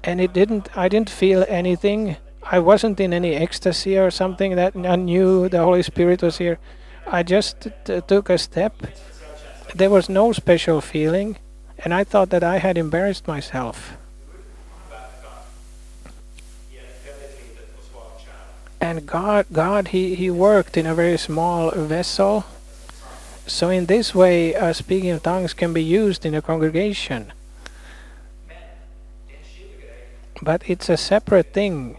And 0.03 0.21
it 0.21 0.33
didn't. 0.33 0.69
I 0.75 0.87
didn't 0.89 1.09
feel 1.09 1.45
anything. 1.47 2.17
I 2.51 2.59
wasn't 2.59 2.99
in 2.99 3.13
any 3.13 3.35
ecstasy 3.35 3.97
or 3.97 4.09
something 4.09 4.55
that 4.55 4.73
I 4.75 4.95
knew 4.95 5.49
the 5.49 5.59
Holy 5.59 5.83
Spirit 5.83 6.21
was 6.23 6.37
here. 6.37 6.57
I 7.05 7.23
just 7.23 7.67
took 7.85 8.29
a 8.29 8.37
step 8.37 8.73
there 9.75 9.89
was 9.89 10.09
no 10.09 10.31
special 10.33 10.81
feeling, 10.81 11.37
and 11.79 11.93
I 11.93 12.03
thought 12.03 12.29
that 12.29 12.43
I 12.43 12.57
had 12.57 12.77
embarrassed 12.77 13.27
myself. 13.27 13.97
And 18.81 19.05
God, 19.05 19.45
God, 19.51 19.89
He, 19.89 20.15
he 20.15 20.29
worked 20.29 20.77
in 20.77 20.85
a 20.85 20.95
very 20.95 21.17
small 21.17 21.71
vessel. 21.71 22.45
So 23.45 23.69
in 23.69 23.87
this 23.87 24.15
way, 24.15 24.55
uh, 24.55 24.73
speaking 24.73 25.09
of 25.11 25.23
tongues 25.23 25.53
can 25.53 25.73
be 25.73 25.83
used 25.83 26.25
in 26.25 26.33
a 26.33 26.41
congregation. 26.41 27.33
But 30.41 30.63
it's 30.69 30.87
a 30.87 30.95
separate 30.95 31.51
thing 31.51 31.97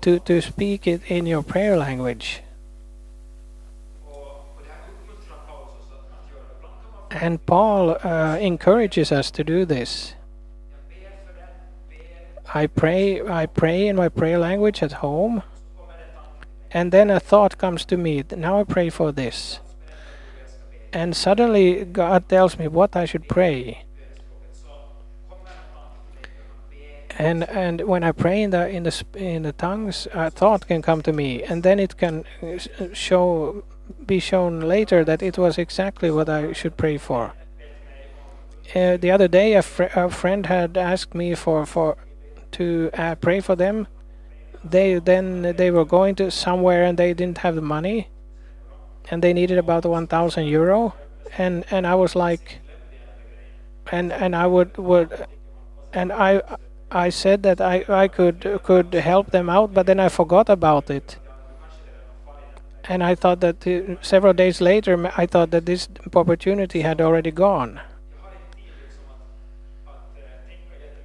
to, 0.00 0.18
to 0.20 0.40
speak 0.40 0.86
it 0.86 1.02
in 1.06 1.26
your 1.26 1.42
prayer 1.42 1.76
language. 1.76 2.40
And 7.18 7.44
Paul 7.46 7.96
uh, 8.04 8.36
encourages 8.38 9.10
us 9.10 9.30
to 9.30 9.42
do 9.42 9.64
this. 9.64 10.14
I 12.54 12.66
pray, 12.66 13.26
I 13.26 13.46
pray 13.46 13.88
in 13.88 13.96
my 13.96 14.10
prayer 14.10 14.38
language 14.38 14.82
at 14.82 14.92
home, 14.92 15.42
and 16.70 16.92
then 16.92 17.10
a 17.10 17.18
thought 17.18 17.56
comes 17.56 17.86
to 17.86 17.96
me. 17.96 18.22
Now 18.36 18.60
I 18.60 18.64
pray 18.64 18.90
for 18.90 19.12
this, 19.12 19.60
and 20.92 21.16
suddenly 21.16 21.86
God 21.86 22.28
tells 22.28 22.58
me 22.58 22.68
what 22.68 22.94
I 22.94 23.06
should 23.06 23.28
pray. 23.28 23.84
And 27.18 27.48
and 27.48 27.80
when 27.80 28.04
I 28.04 28.12
pray 28.12 28.42
in 28.42 28.50
the 28.50 28.68
in 28.68 28.82
the 28.82 29.04
in 29.14 29.42
the 29.42 29.52
tongues, 29.52 30.06
a 30.12 30.30
thought 30.30 30.68
can 30.68 30.82
come 30.82 31.00
to 31.02 31.12
me, 31.14 31.42
and 31.42 31.62
then 31.62 31.80
it 31.80 31.96
can 31.96 32.24
uh, 32.42 32.58
show 32.92 33.64
be 34.06 34.20
shown 34.20 34.60
later 34.60 35.04
that 35.04 35.22
it 35.22 35.38
was 35.38 35.58
exactly 35.58 36.10
what 36.10 36.28
I 36.28 36.52
should 36.52 36.76
pray 36.76 36.98
for. 36.98 37.34
Uh, 38.74 38.96
the 38.96 39.10
other 39.10 39.28
day, 39.28 39.54
a, 39.54 39.62
fr 39.62 39.84
a, 39.94 40.10
friend 40.10 40.46
had 40.46 40.76
asked 40.76 41.14
me 41.14 41.34
for 41.34 41.64
for 41.66 41.96
to 42.52 42.90
uh, 42.94 43.14
pray 43.14 43.40
for 43.40 43.54
them. 43.54 43.86
They 44.64 44.98
then 44.98 45.54
they 45.56 45.70
were 45.70 45.84
going 45.84 46.16
to 46.16 46.30
somewhere 46.30 46.82
and 46.84 46.98
they 46.98 47.14
didn't 47.14 47.38
have 47.38 47.54
the 47.54 47.62
money, 47.62 48.08
and 49.08 49.22
they 49.22 49.32
needed 49.32 49.58
about 49.58 49.84
1,000 49.84 50.46
euro, 50.46 50.94
and 51.38 51.64
and 51.70 51.86
I 51.86 51.94
was 51.94 52.16
like, 52.16 52.58
and 53.92 54.12
and 54.12 54.34
I 54.34 54.46
would 54.46 54.76
would, 54.76 55.26
and 55.92 56.12
I 56.12 56.42
I 56.90 57.10
said 57.10 57.44
that 57.44 57.60
I 57.60 57.84
I 57.88 58.08
could 58.08 58.60
could 58.64 58.92
help 58.94 59.30
them 59.30 59.48
out, 59.48 59.72
but 59.74 59.86
then 59.86 60.00
I 60.00 60.08
forgot 60.08 60.48
about 60.48 60.90
it. 60.90 61.18
And 62.88 63.02
I 63.02 63.14
thought 63.14 63.40
that 63.40 63.66
uh, 63.66 64.00
several 64.00 64.32
days 64.32 64.60
later, 64.60 65.10
I 65.16 65.26
thought 65.26 65.50
that 65.50 65.66
this 65.66 65.88
opportunity 66.14 66.82
had 66.82 67.00
already 67.00 67.30
gone. 67.30 67.80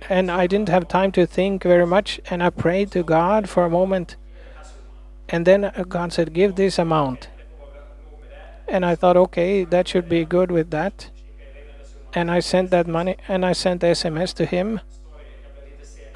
And 0.10 0.30
I 0.30 0.46
didn't 0.46 0.70
have 0.70 0.88
time 0.88 1.12
to 1.14 1.26
think 1.26 1.64
very 1.64 1.88
much, 1.88 2.20
and 2.30 2.44
I 2.44 2.50
prayed 2.50 2.92
to 2.92 3.04
God 3.04 3.50
for 3.50 3.66
a 3.66 3.70
moment. 3.70 4.16
And 5.30 5.48
then 5.48 5.66
uh, 5.66 5.84
God 5.88 6.12
said, 6.14 6.34
Give 6.34 6.56
this 6.56 6.78
amount. 6.78 7.30
And 8.68 8.86
I 8.86 8.96
thought, 8.96 9.18
okay, 9.18 9.64
that 9.64 9.88
should 9.88 10.08
be 10.08 10.26
good 10.26 10.52
with 10.52 10.70
that. 10.72 11.10
And 12.14 12.30
I 12.30 12.40
sent 12.42 12.72
that 12.72 12.88
money, 12.88 13.18
and 13.28 13.46
I 13.46 13.54
sent 13.54 13.82
SMS 13.82 14.34
to 14.36 14.46
him 14.46 14.82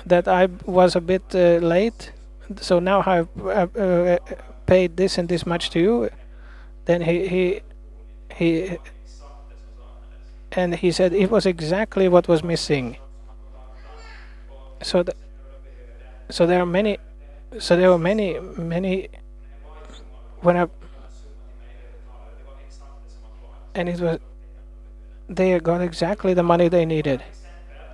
that 0.05 0.27
I 0.27 0.47
was 0.65 0.95
a 0.95 1.01
bit 1.01 1.23
uh, 1.33 1.57
late. 1.65 2.11
So 2.57 2.79
now 2.79 3.03
I've 3.05 3.29
uh, 3.39 3.67
uh, 3.77 4.17
paid 4.65 4.97
this 4.97 5.17
and 5.17 5.29
this 5.29 5.45
much 5.45 5.69
to 5.71 5.79
you. 5.79 6.09
Then 6.85 7.01
he 7.01 7.27
he 7.27 7.61
he 8.33 8.77
and 10.51 10.75
he 10.75 10.91
said 10.91 11.13
it 11.13 11.29
was 11.31 11.45
exactly 11.45 12.07
what 12.07 12.27
was 12.27 12.43
missing. 12.43 12.97
So 14.81 15.03
th- 15.03 15.17
so 16.29 16.45
there 16.45 16.61
are 16.61 16.65
many 16.65 16.97
so 17.59 17.75
there 17.75 17.89
were 17.89 17.99
many 17.99 18.39
many 18.39 19.09
when 20.41 20.57
I 20.57 20.67
and 23.73 23.89
it 23.89 23.99
was 23.99 24.19
they 25.27 25.59
got 25.59 25.81
exactly 25.81 26.33
the 26.33 26.43
money 26.43 26.67
they 26.67 26.85
needed. 26.85 27.23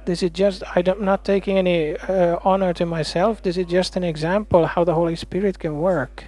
This 0.05 0.23
is 0.23 0.31
just 0.31 0.63
I'm 0.75 1.05
not 1.05 1.23
taking 1.23 1.57
any 1.57 1.97
uh, 1.97 2.39
honor 2.43 2.73
to 2.73 2.85
myself. 2.85 3.41
This 3.41 3.57
is 3.57 3.67
just 3.67 3.95
an 3.95 4.03
example 4.03 4.65
how 4.65 4.83
the 4.83 4.93
Holy 4.93 5.15
Spirit 5.15 5.59
can 5.59 5.79
work. 5.79 6.25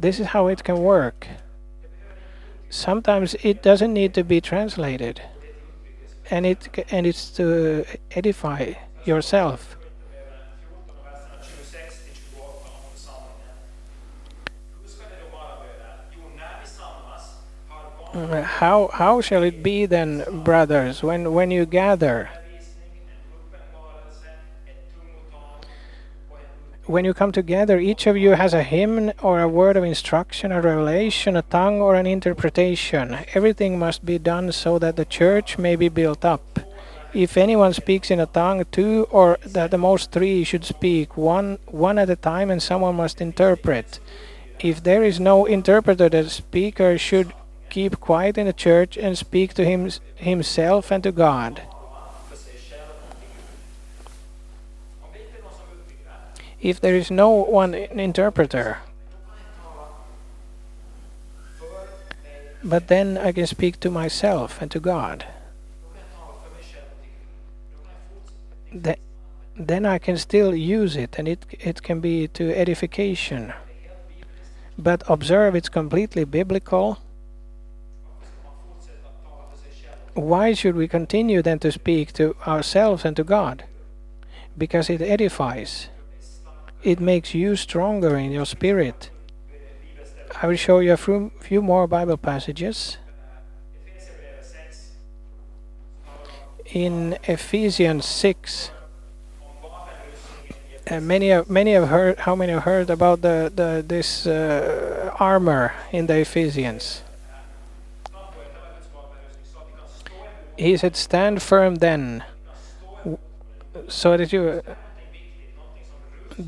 This 0.00 0.18
is 0.18 0.28
how 0.28 0.46
it 0.46 0.64
can 0.64 0.78
work. 0.82 1.26
Sometimes 2.70 3.34
it 3.42 3.62
doesn't 3.62 3.92
need 3.92 4.14
to 4.14 4.24
be 4.24 4.40
translated, 4.40 5.20
and 6.30 6.46
it 6.46 6.86
and 6.90 7.06
it's 7.06 7.30
to 7.36 7.84
edify 8.10 8.72
yourself. 9.04 9.76
verserna 11.04 11.42
26 11.42 12.04
till 12.04 12.14
28 12.14 12.46
om 12.46 12.92
församlingen. 12.94 13.56
Hur 14.82 14.88
ska 14.88 15.04
det 15.04 15.20
då 15.22 15.36
vara 15.36 15.56
bröder? 15.60 15.94
Jo, 16.16 16.22
när 16.36 16.60
vi 16.62 16.68
samlas 16.68 17.36
har 17.68 18.30
barn 18.30 18.44
How 18.44 18.90
how 18.92 19.22
shall 19.22 19.44
it 19.44 19.62
be 19.62 19.86
then, 19.86 20.24
brothers, 20.44 21.02
when 21.02 21.34
when 21.34 21.52
you 21.52 21.66
gather? 21.66 22.39
When 26.90 27.04
you 27.04 27.14
come 27.14 27.30
together, 27.30 27.78
each 27.78 28.08
of 28.08 28.16
you 28.16 28.30
has 28.30 28.52
a 28.52 28.64
hymn 28.64 29.12
or 29.22 29.40
a 29.40 29.46
word 29.46 29.76
of 29.76 29.84
instruction, 29.84 30.50
a 30.50 30.60
revelation, 30.60 31.36
a 31.36 31.42
tongue, 31.42 31.80
or 31.80 31.94
an 31.94 32.04
interpretation. 32.04 33.16
Everything 33.32 33.78
must 33.78 34.04
be 34.04 34.18
done 34.18 34.50
so 34.50 34.76
that 34.80 34.96
the 34.96 35.04
church 35.04 35.56
may 35.56 35.76
be 35.76 35.88
built 35.88 36.24
up. 36.24 36.58
If 37.14 37.36
anyone 37.36 37.74
speaks 37.74 38.10
in 38.10 38.18
a 38.18 38.26
tongue, 38.26 38.64
two 38.72 39.06
or 39.12 39.38
at 39.54 39.70
the 39.70 39.78
most 39.78 40.10
three 40.10 40.42
should 40.42 40.64
speak, 40.64 41.16
one 41.16 41.60
one 41.66 41.96
at 41.96 42.10
a 42.10 42.16
time, 42.16 42.50
and 42.50 42.60
someone 42.60 42.96
must 42.96 43.20
interpret. 43.20 44.00
If 44.58 44.82
there 44.82 45.04
is 45.04 45.20
no 45.20 45.46
interpreter, 45.46 46.08
the 46.08 46.28
speaker 46.28 46.98
should 46.98 47.32
keep 47.68 48.00
quiet 48.00 48.36
in 48.36 48.48
the 48.48 48.52
church 48.52 48.98
and 48.98 49.16
speak 49.16 49.54
to 49.54 49.64
him, 49.64 49.92
himself 50.16 50.90
and 50.90 51.04
to 51.04 51.12
God. 51.12 51.62
If 56.60 56.80
there 56.80 56.94
is 56.94 57.10
no 57.10 57.30
one 57.30 57.74
interpreter, 57.74 58.78
but 62.62 62.88
then 62.88 63.16
I 63.16 63.32
can 63.32 63.46
speak 63.46 63.80
to 63.80 63.90
myself 63.90 64.60
and 64.60 64.70
to 64.70 64.80
God. 64.80 65.26
Th- 68.72 68.98
then 69.56 69.84
I 69.84 69.98
can 69.98 70.16
still 70.16 70.54
use 70.54 70.96
it 70.96 71.18
and 71.18 71.28
it 71.28 71.44
it 71.58 71.82
can 71.82 72.00
be 72.00 72.28
to 72.28 72.56
edification. 72.56 73.52
But 74.78 75.02
observe 75.08 75.54
it's 75.54 75.68
completely 75.68 76.24
biblical. 76.24 76.98
Why 80.14 80.54
should 80.54 80.76
we 80.76 80.88
continue 80.88 81.42
then 81.42 81.58
to 81.60 81.72
speak 81.72 82.12
to 82.14 82.34
ourselves 82.46 83.04
and 83.04 83.14
to 83.16 83.24
God? 83.24 83.64
Because 84.56 84.88
it 84.90 85.02
edifies. 85.02 85.89
It 86.82 86.98
makes 86.98 87.34
you 87.34 87.56
stronger 87.56 88.16
in 88.16 88.30
your 88.32 88.46
spirit. 88.46 89.10
I 90.42 90.46
will 90.46 90.56
show 90.56 90.78
you 90.78 90.92
a 90.92 90.96
few, 90.96 91.60
more 91.60 91.86
Bible 91.86 92.16
passages. 92.16 92.96
In 96.72 97.18
Ephesians 97.24 98.06
6, 98.06 98.70
om 99.62 99.70
Uh, 100.90 100.98
many 100.98 101.28
have 101.28 101.48
many 101.48 101.74
have 101.74 101.88
heard 101.88 102.18
how 102.20 102.34
many 102.34 102.52
have 102.52 102.64
heard 102.64 102.90
about 102.90 103.22
the, 103.22 103.52
the 103.54 103.84
this 103.86 104.26
uh, 104.26 105.14
armor 105.20 105.72
in 105.92 106.06
the 106.06 106.18
Ephesians. 106.18 107.02
He 110.56 110.76
said, 110.76 110.96
"Stand 110.96 111.42
firm 111.42 111.76
then." 111.76 112.24
So 113.88 114.16
that 114.16 114.32
you. 114.32 114.62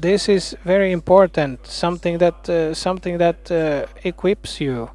This 0.00 0.28
is 0.28 0.57
very 0.64 0.90
important. 0.90 1.66
Something 1.66 2.18
that 2.18 2.48
uh, 2.48 2.72
something 2.72 3.18
that 3.18 3.50
uh, 3.50 3.87
equips 4.05 4.59
you 4.61 4.90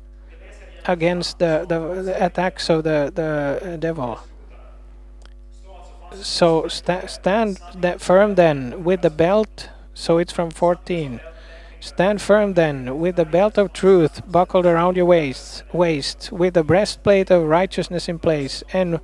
against 0.88 1.38
the, 1.38 1.66
the, 1.70 2.02
the 2.02 2.26
attacks 2.26 2.70
of 2.70 2.84
the 2.84 3.12
the 3.14 3.78
devil. 3.78 4.20
So 6.14 6.68
sta- 6.68 7.06
stand 7.08 7.60
firm 8.00 8.36
then 8.36 8.84
with 8.84 9.02
the 9.02 9.12
belt. 9.12 9.70
So 9.94 10.18
it's 10.18 10.34
from 10.34 10.52
14. 10.52 11.20
Stand 11.80 12.22
firm 12.22 12.54
then 12.54 13.00
with 13.00 13.18
the 13.18 13.26
belt 13.26 13.58
of 13.58 13.74
truth 13.74 14.22
buckled 14.32 14.66
around 14.66 14.96
your 14.96 15.06
waist, 15.06 15.64
waist, 15.74 16.32
with 16.32 16.56
the 16.56 16.64
breastplate 16.64 17.30
of 17.30 17.44
righteousness 17.44 18.10
in 18.10 18.18
place, 18.18 18.64
and 18.74 19.00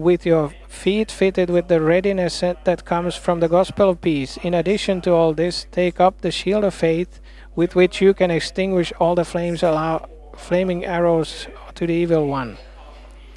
with 0.00 0.24
your 0.24 0.50
feet 0.66 1.10
fitted 1.10 1.50
with 1.50 1.68
the 1.68 1.80
readiness 1.80 2.40
that 2.40 2.84
comes 2.84 3.16
from 3.16 3.40
the 3.40 3.48
gospel 3.48 3.90
of 3.90 4.00
peace. 4.00 4.38
In 4.42 4.54
addition 4.54 5.00
to 5.02 5.12
all 5.12 5.34
this, 5.34 5.66
take 5.70 6.00
up 6.00 6.20
the 6.22 6.30
shield 6.30 6.64
of 6.64 6.74
faith, 6.74 7.20
with 7.54 7.74
which 7.74 8.00
you 8.00 8.14
can 8.14 8.30
extinguish 8.30 8.92
all 8.98 9.14
the 9.14 9.24
flames, 9.24 9.62
allow, 9.62 10.08
flaming 10.36 10.84
arrows 10.86 11.48
to 11.74 11.86
the 11.86 11.92
evil 11.92 12.26
one. 12.26 12.56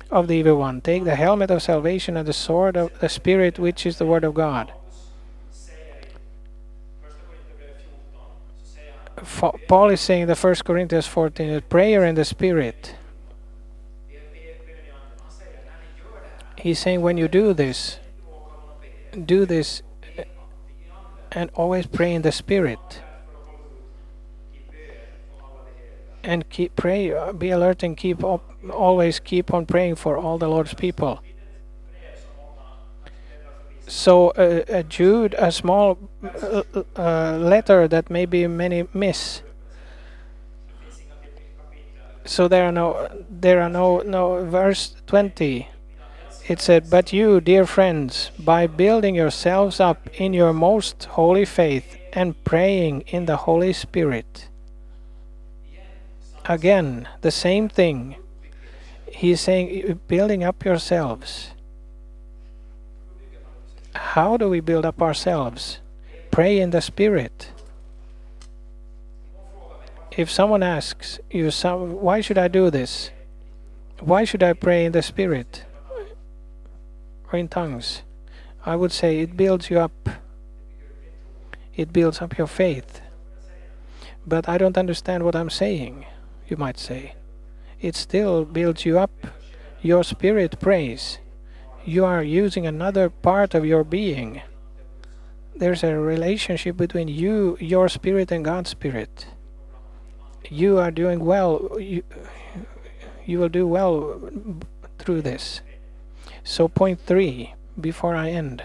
Of 0.10 0.28
the 0.28 0.36
evil 0.36 0.58
one, 0.58 0.80
take 0.82 1.04
the 1.04 1.16
helmet 1.16 1.52
of 1.52 1.62
salvation 1.62 2.16
and 2.18 2.28
the 2.28 2.34
sword 2.34 2.78
of 2.78 2.92
the 3.00 3.10
Spirit, 3.10 3.60
which 3.60 3.86
is 3.86 3.98
the 3.98 4.06
word 4.06 4.24
of 4.24 4.34
God. 4.34 4.72
säger 5.52 5.96
i 6.00 6.06
Första 7.02 7.20
Korinthierbrevet 7.28 7.82
14 8.14 8.54
så 8.64 8.76
säger 8.76 8.94
han 9.16 9.26
Fa- 9.26 9.58
Paul 9.68 9.92
is 9.92 10.02
saying 10.02 10.22
in 10.22 10.28
the 10.28 10.36
First 10.36 10.64
Corinthians 10.64 11.08
14 11.08 11.54
that 11.54 11.70
prayer 11.70 12.06
in 12.06 12.16
the 12.16 12.26
Spirit. 12.26 12.96
He's 16.64 16.80
saying 16.80 17.02
when 17.02 17.18
you 17.18 17.28
do 17.28 17.54
this, 17.54 18.00
do 19.26 19.46
this 19.46 19.82
anden 20.16 20.32
and 21.34 21.50
always 21.56 21.88
pray 21.88 22.14
in 22.14 22.22
the 22.22 22.32
Spirit 22.32 23.02
and 26.24 26.50
keep 26.50 26.78
pray. 26.78 27.12
uh, 27.12 27.34
Be 27.34 27.50
alert 27.50 27.84
and 27.84 27.98
keep 27.98 28.24
up. 28.24 28.50
Always 28.72 29.20
keep 29.20 29.54
on 29.54 29.66
praying 29.66 29.96
for 29.96 30.18
all 30.18 30.38
the 30.38 30.48
Lord's 30.48 30.74
people. 30.74 31.20
So 33.86 34.30
uh, 34.30 34.64
a 34.70 34.84
Jude, 34.84 35.36
a 35.38 35.52
small 35.52 36.00
uh, 36.24 36.64
uh, 36.96 37.38
letter 37.40 37.90
that 37.90 38.10
maybe 38.10 38.48
many 38.48 38.88
miss. 38.94 39.42
So 42.24 42.48
there 42.48 42.64
are 42.64 42.72
no, 42.72 43.10
there 43.30 43.62
are 43.62 43.70
no, 43.70 44.00
no. 44.00 44.46
Verse 44.46 44.96
twenty. 45.06 45.68
It 46.46 46.60
said, 46.60 46.90
"But 46.90 47.14
you, 47.14 47.40
dear 47.40 47.66
friends, 47.66 48.32
by 48.38 48.68
building 48.68 49.16
yourselves 49.16 49.80
up 49.80 50.10
in 50.20 50.34
your 50.34 50.52
most 50.52 51.06
holy 51.16 51.46
faith 51.46 51.98
and 52.12 52.42
praying 52.44 53.06
in 53.08 53.26
the 53.26 53.48
Holy 53.48 53.72
Spirit." 53.72 54.50
Again, 56.46 57.08
the 57.22 57.32
same 57.32 57.70
thing. 57.70 58.18
He's 59.08 59.40
saying, 59.40 59.90
uh, 59.90 59.94
building 60.10 60.44
up 60.44 60.66
yourselves. 60.66 61.52
How 63.96 64.36
do 64.36 64.50
we 64.50 64.60
build 64.60 64.86
up 64.86 65.02
ourselves? 65.02 65.80
Pray 66.30 66.60
in 66.60 66.72
the 66.72 66.82
Spirit. 66.82 67.52
If 70.12 70.30
someone 70.30 70.64
asks 70.64 71.20
you, 71.32 71.50
why 71.52 72.20
should 72.20 72.38
I 72.38 72.50
do 72.50 72.70
this? 72.70 73.12
Why 74.00 74.26
should 74.26 74.44
I 74.44 74.52
pray 74.52 74.84
in 74.84 74.92
the 74.92 75.02
Spirit 75.02 75.64
or 77.34 77.38
in 77.38 77.48
tongues? 77.48 78.04
I 78.66 78.76
would 78.76 78.92
say 78.92 79.20
it 79.20 79.36
builds 79.36 79.70
you 79.70 79.80
up. 79.80 80.10
It 81.76 81.92
builds 81.92 82.22
up 82.22 82.38
your 82.38 82.48
faith. 82.48 83.02
But 84.26 84.48
I 84.48 84.58
don't 84.58 84.78
understand 84.78 85.24
what 85.24 85.36
I'm 85.36 85.50
saying, 85.50 86.06
you 86.48 86.56
might 86.56 86.78
say. 86.78 87.16
It 87.82 87.96
still 87.96 88.46
builds 88.46 88.86
you 88.86 89.00
up. 89.00 89.12
Your 89.82 90.04
spirit 90.04 90.60
prays. 90.60 91.18
You 91.84 92.06
are 92.06 92.24
using 92.24 92.66
another 92.66 93.10
part 93.10 93.54
of 93.54 93.66
your 93.66 93.84
being. 93.84 94.42
There's 95.56 95.84
a 95.84 95.98
relationship 95.98 96.78
between 96.78 97.10
you, 97.10 97.58
your 97.60 97.90
spirit, 97.90 98.32
and 98.32 98.46
God's 98.46 98.70
spirit. 98.70 99.28
You 100.50 100.78
are 100.78 100.92
doing 100.92 101.20
well. 101.26 101.78
You, 101.80 102.04
you 103.26 103.40
will 103.40 103.50
do 103.50 103.68
well 103.68 104.22
through 104.98 105.22
this. 105.22 105.62
So, 106.44 106.68
point 106.68 107.00
three, 107.00 107.54
before 107.80 108.16
I 108.16 108.32
end. 108.32 108.64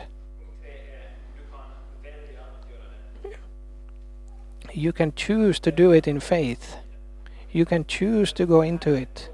You 4.72 4.92
can 4.92 5.14
choose 5.14 5.58
to 5.60 5.72
do 5.72 5.92
it 5.92 6.06
in 6.06 6.20
faith. 6.20 6.76
You 7.50 7.64
can 7.64 7.84
choose 7.86 8.32
to 8.34 8.46
go 8.46 8.60
into 8.60 8.92
it. 8.92 9.30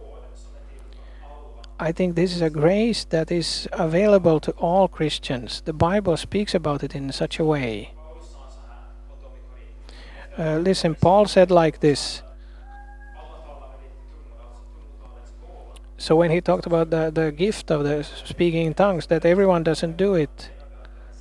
I 1.78 1.90
think 1.90 2.14
this 2.14 2.34
is 2.34 2.40
a 2.40 2.50
grace 2.50 3.04
that 3.06 3.32
is 3.32 3.68
available 3.72 4.38
to 4.40 4.52
all 4.52 4.86
Christians. 4.86 5.60
The 5.64 5.72
Bible 5.72 6.16
speaks 6.16 6.54
about 6.54 6.84
it 6.84 6.94
in 6.94 7.10
such 7.10 7.38
a 7.40 7.44
way. 7.44 7.94
Uh, 10.38 10.58
listen, 10.58 10.94
Paul 10.94 11.26
said 11.26 11.50
like 11.50 11.80
this. 11.80 12.22
So 16.04 16.14
when 16.16 16.30
he 16.30 16.42
talked 16.42 16.66
about 16.66 16.90
the, 16.90 17.10
the 17.10 17.32
gift 17.32 17.70
of 17.70 17.82
the 17.82 18.04
speaking 18.04 18.66
in 18.66 18.74
tongues, 18.74 19.06
that 19.06 19.24
everyone 19.24 19.62
doesn't 19.62 19.96
do 19.96 20.12
it. 20.14 20.50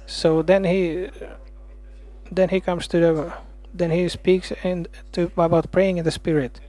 So 0.08 0.42
then 0.42 0.66
he 0.66 1.08
then 2.30 2.50
he 2.50 2.60
comes 2.60 2.90
to 2.90 3.00
the 3.00 3.34
then 3.74 3.92
he 3.92 4.10
speaks 4.10 4.52
in 4.62 4.88
to 5.14 5.32
about 5.38 5.72
praying 5.72 6.00
in 6.00 6.04
the 6.04 6.12
spirit. 6.12 6.60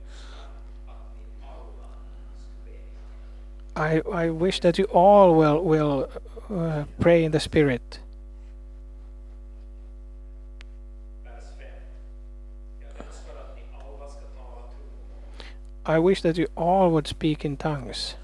I 3.74 4.00
I 4.12 4.30
wish 4.30 4.60
that 4.60 4.78
you 4.78 4.84
all 4.92 5.34
will 5.34 5.64
will 5.64 6.08
uh, 6.48 6.84
pray 7.00 7.24
in 7.24 7.32
the 7.32 7.40
spirit. 7.40 7.98
I 15.86 15.98
wish 15.98 16.22
that 16.22 16.38
you 16.38 16.46
all 16.56 16.90
would 16.90 17.06
speak 17.06 17.44
in 17.44 17.56
tongues. 17.56 18.14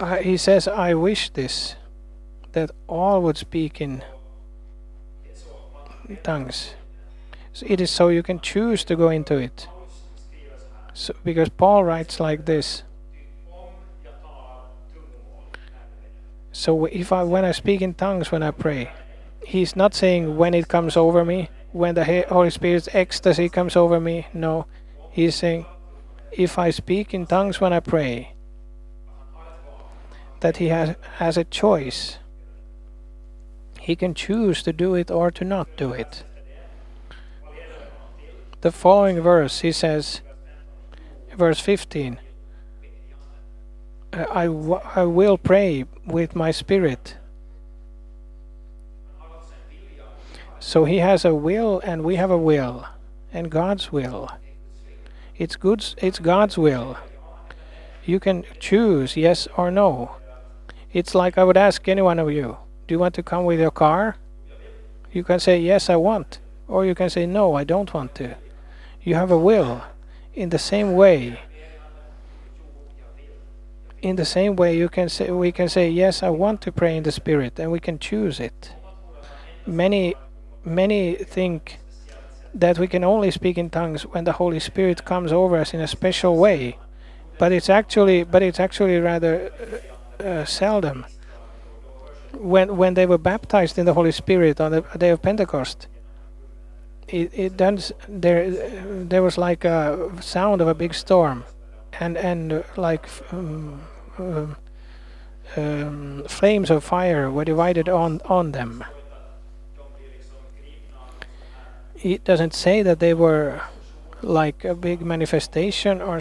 Uh, 0.00 0.16
he 0.16 0.36
says, 0.36 0.68
I 0.68 0.94
wish 0.94 1.30
this, 1.30 1.74
that 2.52 2.70
all 2.86 3.20
would 3.22 3.36
speak 3.36 3.80
in 3.80 4.04
tongues. 6.22 6.74
So 7.52 7.66
it 7.68 7.80
is 7.80 7.90
so 7.90 8.08
you 8.08 8.22
can 8.22 8.40
choose 8.40 8.84
to 8.84 8.96
go 8.96 9.10
into 9.10 9.36
it. 9.36 9.66
So, 10.94 11.14
because 11.24 11.48
Paul 11.48 11.84
writes 11.84 12.20
like 12.20 12.46
this. 12.46 12.84
So 16.52 16.86
if 16.86 17.12
I 17.12 17.22
when 17.22 17.44
I 17.44 17.52
speak 17.52 17.82
in 17.82 17.94
tongues 17.94 18.32
when 18.32 18.42
I 18.42 18.50
pray, 18.50 18.90
he's 19.44 19.76
not 19.76 19.94
saying 19.94 20.36
when 20.36 20.54
it 20.54 20.68
comes 20.68 20.96
over 20.96 21.24
me, 21.24 21.50
when 21.72 21.94
the 21.94 22.24
Holy 22.28 22.50
Spirit's 22.50 22.88
ecstasy 22.92 23.48
comes 23.48 23.76
over 23.76 24.00
me. 24.00 24.26
No, 24.32 24.66
he's 25.10 25.34
saying 25.34 25.66
if 26.32 26.58
I 26.58 26.70
speak 26.70 27.14
in 27.14 27.26
tongues 27.26 27.60
when 27.60 27.72
I 27.72 27.80
pray, 27.80 28.34
that 30.40 30.58
he 30.58 30.68
has 30.68 30.96
has 31.16 31.36
a 31.36 31.44
choice. 31.44 32.18
He 33.80 33.96
can 33.96 34.14
choose 34.14 34.62
to 34.64 34.72
do 34.72 34.94
it 34.94 35.10
or 35.10 35.30
to 35.30 35.44
not 35.44 35.68
do 35.76 35.92
it. 35.92 36.24
The 38.60 38.72
following 38.72 39.20
verse, 39.20 39.60
he 39.60 39.72
says, 39.72 40.20
verse 41.34 41.60
15. 41.60 42.18
"Uh, 44.12 44.26
I, 44.30 44.46
w- 44.46 44.80
I 44.96 45.04
will 45.04 45.38
pray 45.38 45.84
with 46.04 46.34
my 46.34 46.50
spirit. 46.50 47.16
So 50.68 50.84
he 50.84 50.98
has 50.98 51.24
a 51.24 51.34
will 51.34 51.80
and 51.82 52.04
we 52.04 52.16
have 52.16 52.30
a 52.30 52.36
will 52.36 52.84
and 53.32 53.50
God's 53.50 53.90
will. 53.90 54.28
It's 55.38 55.56
good 55.56 55.94
it's 55.96 56.18
God's 56.18 56.58
will. 56.58 56.98
You 58.04 58.20
can 58.20 58.44
choose 58.60 59.16
yes 59.16 59.48
or 59.56 59.70
no. 59.70 60.16
It's 60.92 61.14
like 61.14 61.38
I 61.38 61.44
would 61.44 61.56
ask 61.56 61.88
any 61.88 62.02
one 62.02 62.18
of 62.18 62.30
you, 62.30 62.58
do 62.86 62.94
you 62.94 62.98
want 62.98 63.14
to 63.14 63.22
come 63.22 63.46
with 63.46 63.58
your 63.58 63.70
car? 63.70 64.18
You 65.10 65.24
can 65.24 65.40
say 65.40 65.58
yes 65.58 65.88
I 65.88 65.96
want 65.96 66.38
or 66.66 66.84
you 66.84 66.94
can 66.94 67.08
say 67.08 67.24
no 67.24 67.54
I 67.54 67.64
don't 67.64 67.94
want 67.94 68.14
to. 68.16 68.36
You 69.02 69.14
have 69.14 69.30
a 69.30 69.38
will 69.38 69.84
in 70.34 70.50
the 70.50 70.58
same 70.58 70.92
way 70.92 71.40
in 74.02 74.16
the 74.16 74.26
same 74.26 74.54
way 74.54 74.76
you 74.76 74.90
can 74.90 75.08
say 75.08 75.30
we 75.30 75.50
can 75.50 75.68
say 75.68 75.88
yes 75.88 76.22
i 76.22 76.30
want 76.30 76.60
to 76.60 76.70
pray 76.70 76.96
in 76.96 77.02
the 77.02 77.10
spirit 77.10 77.58
and 77.58 77.72
we 77.72 77.80
can 77.80 77.98
choose 77.98 78.38
it 78.38 78.72
many 79.66 80.14
many 80.64 81.14
think 81.14 81.78
that 82.54 82.78
we 82.78 82.86
can 82.86 83.04
only 83.04 83.30
speak 83.30 83.58
in 83.58 83.70
tongues 83.70 84.02
when 84.02 84.24
the 84.24 84.32
holy 84.32 84.58
spirit 84.58 85.04
comes 85.04 85.32
over 85.32 85.56
us 85.56 85.74
in 85.74 85.80
a 85.80 85.86
special 85.86 86.36
way 86.36 86.76
but 87.38 87.52
it's 87.52 87.68
actually 87.68 88.24
but 88.24 88.42
it's 88.42 88.58
actually 88.58 88.98
rather 88.98 89.52
uh, 90.20 90.22
uh, 90.22 90.44
seldom 90.44 91.06
when 92.32 92.76
when 92.76 92.94
they 92.94 93.06
were 93.06 93.18
baptized 93.18 93.78
in 93.78 93.86
the 93.86 93.94
holy 93.94 94.12
spirit 94.12 94.60
on 94.60 94.72
the 94.72 94.80
day 94.96 95.10
of 95.10 95.22
pentecost 95.22 95.86
it, 97.08 97.30
it 97.32 97.56
does 97.56 97.92
there 98.08 98.50
there 99.04 99.22
was 99.22 99.38
like 99.38 99.64
a 99.64 100.10
sound 100.20 100.60
of 100.60 100.68
a 100.68 100.74
big 100.74 100.94
storm 100.94 101.44
and 102.00 102.16
and 102.16 102.52
uh, 102.52 102.62
like 102.76 103.08
um, 103.32 103.80
um, 104.18 104.56
um, 105.56 106.24
flames 106.28 106.70
of 106.70 106.84
fire 106.84 107.30
were 107.30 107.44
divided 107.44 107.88
on 107.88 108.20
on 108.26 108.52
them. 108.52 108.84
It 112.02 112.24
doesn't 112.24 112.54
say 112.54 112.82
that 112.82 113.00
they 113.00 113.12
were 113.14 113.60
like 114.22 114.64
a 114.64 114.74
big 114.74 115.00
manifestation 115.00 116.00
or. 116.00 116.20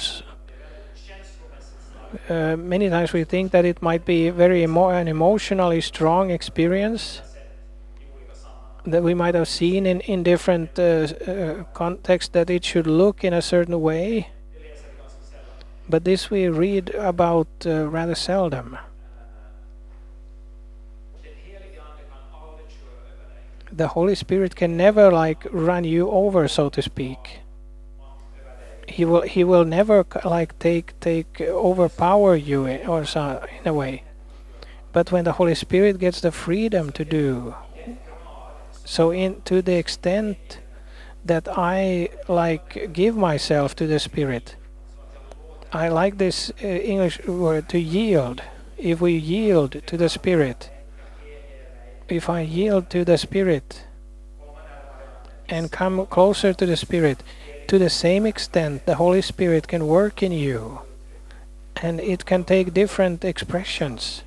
Uh, 2.29 2.55
many 2.55 2.89
times 2.89 3.11
we 3.11 3.23
think 3.25 3.51
that 3.51 3.65
it 3.65 3.81
might 3.81 4.05
be 4.05 4.29
very 4.29 4.63
emo- 4.63 4.89
an 4.89 5.07
emotionally 5.07 5.81
strong 5.81 6.31
experience 6.31 7.21
that 8.85 9.03
we 9.03 9.13
might 9.13 9.35
have 9.35 9.47
seen 9.47 9.85
in 9.85 9.99
in 10.01 10.23
different 10.23 10.79
uh, 10.79 10.83
uh, 10.83 11.63
contexts 11.73 12.31
that 12.31 12.49
it 12.49 12.63
should 12.63 12.87
look 12.87 13.23
in 13.23 13.33
a 13.33 13.41
certain 13.41 13.79
way. 13.81 14.29
But 15.89 16.05
this 16.05 16.29
we 16.31 16.47
read 16.47 16.95
about 16.95 17.47
uh, 17.65 17.89
rather 17.89 18.15
seldom. 18.15 18.77
The 23.77 23.89
Holy 23.89 24.15
Spirit 24.15 24.55
can 24.55 24.75
never 24.75 25.11
like 25.11 25.45
run 25.51 25.83
you 25.83 26.09
over, 26.09 26.47
so 26.47 26.67
to 26.69 26.81
speak. 26.81 27.41
He 28.87 29.05
will 29.05 29.21
he 29.21 29.43
will 29.43 29.65
never 29.65 30.03
like 30.25 30.57
take 30.57 30.99
take 30.99 31.39
overpower 31.41 32.35
you 32.35 32.65
or 32.87 33.05
so 33.05 33.45
in 33.61 33.67
a 33.67 33.73
way. 33.73 34.03
But 34.93 35.11
when 35.11 35.25
the 35.25 35.33
Holy 35.33 35.53
Spirit 35.53 35.99
gets 35.99 36.21
the 36.21 36.31
freedom 36.31 36.91
to 36.93 37.05
do, 37.05 37.53
so 38.83 39.11
in 39.11 39.41
to 39.43 39.61
the 39.61 39.75
extent 39.75 40.59
that 41.23 41.47
I 41.47 42.09
like 42.27 42.93
give 42.93 43.15
myself 43.15 43.75
to 43.75 43.85
the 43.85 43.99
Spirit, 43.99 44.55
I 45.71 45.89
like 45.89 46.17
this 46.17 46.51
uh, 46.63 46.65
English 46.65 47.23
word 47.27 47.69
to 47.69 47.79
yield. 47.79 48.41
If 48.75 49.01
we 49.01 49.13
yield 49.13 49.85
to 49.85 49.97
the 49.97 50.09
Spirit, 50.09 50.71
if 52.09 52.29
I 52.29 52.41
yield 52.41 52.89
to 52.91 53.05
the 53.05 53.17
Spirit 53.17 53.85
and 55.49 55.71
come 55.71 56.05
closer 56.07 56.53
to 56.53 56.65
the 56.65 56.77
Spirit, 56.77 57.23
to 57.67 57.77
the 57.77 57.89
same 57.89 58.25
extent 58.25 58.85
the 58.85 58.95
Holy 58.95 59.21
Spirit 59.21 59.67
can 59.67 59.87
work 59.87 60.23
in 60.23 60.31
you 60.31 60.81
and 61.81 61.99
it 61.99 62.25
can 62.25 62.43
take 62.43 62.73
different 62.73 63.23
expressions. 63.23 64.23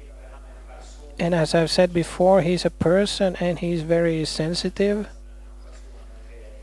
And 1.19 1.35
as 1.35 1.55
I've 1.55 1.71
said 1.71 1.93
before, 1.93 2.43
He's 2.43 2.65
a 2.65 2.71
person 2.71 3.37
and 3.41 3.59
He's 3.59 3.83
very 3.83 4.25
sensitive. 4.25 5.09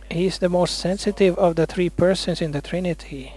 He's 0.09 0.39
the 0.39 0.49
most 0.49 0.79
sensitive 0.79 1.37
of 1.37 1.55
the 1.55 1.65
three 1.65 1.89
persons 1.89 2.41
in 2.41 2.51
the 2.51 2.61
Trinity. 2.61 3.33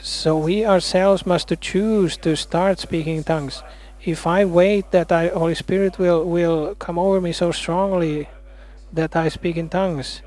So 0.00 0.38
we 0.38 0.64
ourselves 0.64 1.26
must 1.26 1.52
choose 1.60 2.16
to 2.18 2.36
start 2.36 2.78
speaking 2.78 3.24
tongues. 3.24 3.62
If 4.04 4.26
I 4.26 4.44
wait 4.44 4.90
that 4.90 5.08
the 5.08 5.30
Holy 5.30 5.54
Spirit 5.54 5.98
will, 5.98 6.24
will 6.24 6.74
come 6.74 6.98
over 6.98 7.20
me 7.20 7.32
so 7.32 7.52
strongly 7.52 8.28
that 8.92 9.16
I 9.16 9.28
speak 9.28 9.56
in 9.56 9.68
tongues. 9.68 10.20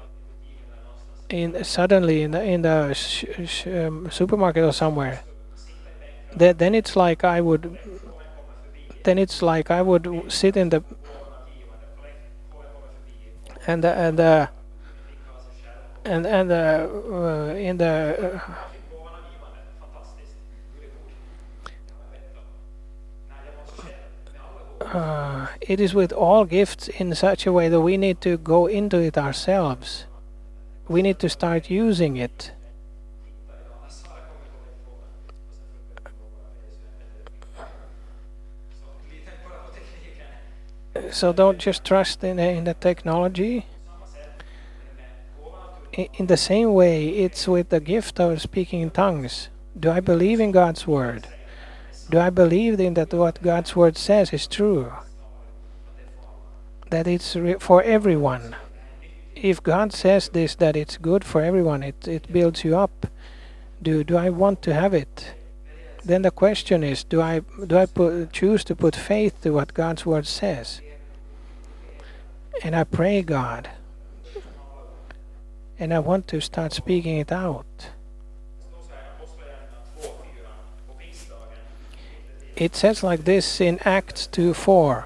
In 1.29 1.63
suddenly 1.63 2.23
in 2.23 2.31
the 2.31 2.41
in 2.41 2.61
the 2.61 2.93
sh- 2.93 3.25
sh- 3.45 3.67
um, 3.67 4.09
supermarket 4.09 4.63
or 4.63 4.71
somewhere. 4.71 5.23
Then 6.35 6.55
then 6.57 6.73
it's 6.73 6.95
like 6.95 7.25
I 7.25 7.41
would 7.41 7.77
then 9.03 9.17
it's 9.17 9.41
like 9.41 9.69
I 9.69 9.81
would 9.81 10.31
sit 10.31 10.55
in 10.55 10.69
the 10.69 10.83
and 13.67 13.83
and 13.83 14.19
and 16.05 16.25
and 16.25 16.51
uh, 16.51 17.53
in 17.57 17.77
the 17.77 18.35
uh, 18.35 18.53
uh, 24.81 25.47
it 25.61 25.79
is 25.79 25.93
with 25.93 26.11
all 26.11 26.45
gifts 26.45 26.87
in 26.87 27.13
such 27.15 27.45
a 27.45 27.51
way 27.51 27.69
that 27.69 27.81
we 27.81 27.97
need 27.97 28.21
to 28.21 28.37
go 28.37 28.67
into 28.67 28.97
it 28.99 29.17
ourselves. 29.17 30.05
We 30.87 31.01
need 31.01 31.19
to 31.19 31.29
start 31.29 31.69
using 31.69 32.17
it. 32.17 32.51
So 41.11 41.31
don't 41.31 41.59
just 41.59 41.85
trust 41.85 42.23
in, 42.23 42.39
in 42.39 42.63
the 42.63 42.73
technology. 42.73 43.65
In 45.93 46.27
the 46.27 46.37
same 46.37 46.73
way, 46.73 47.09
it's 47.09 47.47
with 47.47 47.69
the 47.69 47.79
gift 47.79 48.19
of 48.19 48.41
speaking 48.41 48.81
in 48.81 48.91
tongues. 48.91 49.49
Do 49.79 49.91
I 49.91 49.99
believe 49.99 50.39
in 50.39 50.51
God's 50.51 50.85
word? 50.85 51.27
Do 52.09 52.19
I 52.19 52.29
believe 52.29 52.79
in 52.79 52.93
that 52.93 53.13
what 53.13 53.41
God's 53.41 53.75
word 53.75 53.97
says 53.97 54.31
is 54.31 54.47
true? 54.47 54.93
That 56.89 57.05
it's 57.07 57.35
for 57.59 57.83
everyone. 57.83 58.55
If 59.35 59.61
God 59.61 59.91
says 59.91 60.29
this, 60.29 60.55
that 60.55 60.75
it's 60.75 60.97
good 60.97 61.23
for 61.23 61.41
everyone, 61.41 61.83
it, 61.83 62.07
it 62.07 62.31
builds 62.31 62.63
you 62.63 62.77
up. 62.77 63.07
Do 63.83 64.03
do 64.03 64.17
I 64.17 64.29
want 64.29 64.61
to 64.63 64.73
have 64.73 64.93
it? 64.93 65.35
Then 66.03 66.21
the 66.21 66.31
question 66.31 66.83
is, 66.83 67.03
do 67.03 67.21
I 67.21 67.41
do 67.67 67.77
I 67.77 67.85
put, 67.85 68.31
choose 68.31 68.63
to 68.63 68.75
put 68.75 68.95
faith 68.95 69.41
to 69.41 69.51
what 69.51 69.73
God's 69.73 70.05
word 70.05 70.25
says? 70.25 70.81
And 72.63 72.75
I 72.75 72.85
pray 72.85 73.21
God, 73.21 73.69
and 75.77 75.93
I 75.93 75.99
want 75.99 76.27
to 76.29 76.41
start 76.41 76.73
speaking 76.73 77.17
it 77.17 77.31
out. 77.31 77.89
It 82.57 82.75
says 82.75 83.03
like 83.03 83.25
this 83.25 83.61
in 83.61 83.77
Acts 83.85 84.27
2:4. 84.31 85.05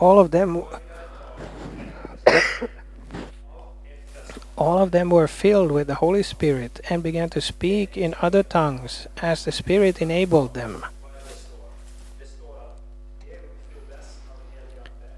All 0.00 0.18
of 0.18 0.30
them 0.30 0.64
all 4.56 4.78
of 4.78 4.90
them 4.90 5.10
were 5.10 5.28
filled 5.28 5.70
with 5.70 5.86
the 5.86 5.96
Holy 5.96 6.22
Spirit 6.22 6.80
and 6.88 7.02
began 7.02 7.28
to 7.30 7.42
speak 7.42 7.94
in 7.98 8.14
other 8.22 8.42
tongues 8.42 9.06
as 9.20 9.44
the 9.44 9.52
Spirit 9.52 10.00
enabled 10.00 10.54
them. 10.54 10.86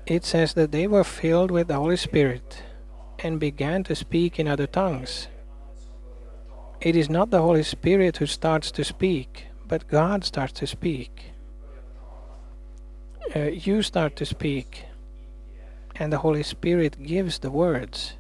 It 0.07 0.25
says 0.25 0.55
that 0.55 0.73
they 0.73 0.89
were 0.89 1.05
filled 1.05 1.53
with 1.53 1.69
the 1.69 1.77
Holy 1.77 1.97
Spirit 1.97 2.65
and 3.21 3.39
began 3.39 3.85
to 3.85 3.95
speak 3.95 4.41
in 4.41 4.49
other 4.49 4.67
tongues. 4.67 5.29
It 6.81 6.97
is 6.97 7.09
not 7.09 7.31
the 7.31 7.43
Holy 7.43 7.63
Spirit 7.63 8.17
who 8.17 8.27
starts 8.27 8.73
to 8.73 8.83
speak, 8.83 9.47
but 9.69 9.89
God 9.89 10.25
starts 10.25 10.53
to 10.55 10.67
speak. 10.67 11.33
Uh, 13.35 13.41
you 13.41 13.83
start 13.83 14.17
to 14.17 14.27
speak, 14.27 14.85
and 15.97 16.13
the 16.13 16.19
Holy 16.19 16.43
Spirit 16.43 17.03
gives 17.03 17.39
the 17.39 17.51
words. 17.51 18.15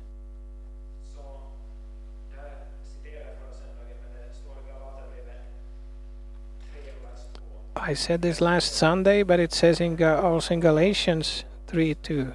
I 7.74 7.94
said 7.94 8.22
this 8.22 8.40
last 8.40 8.74
Sunday, 8.74 9.24
but 9.24 9.40
it 9.40 9.52
says 9.52 9.80
in 9.80 9.96
Ga- 9.96 10.20
also 10.20 10.54
in 10.54 10.60
Galatians 10.60 11.44
3 11.66 11.94
2. 11.94 12.34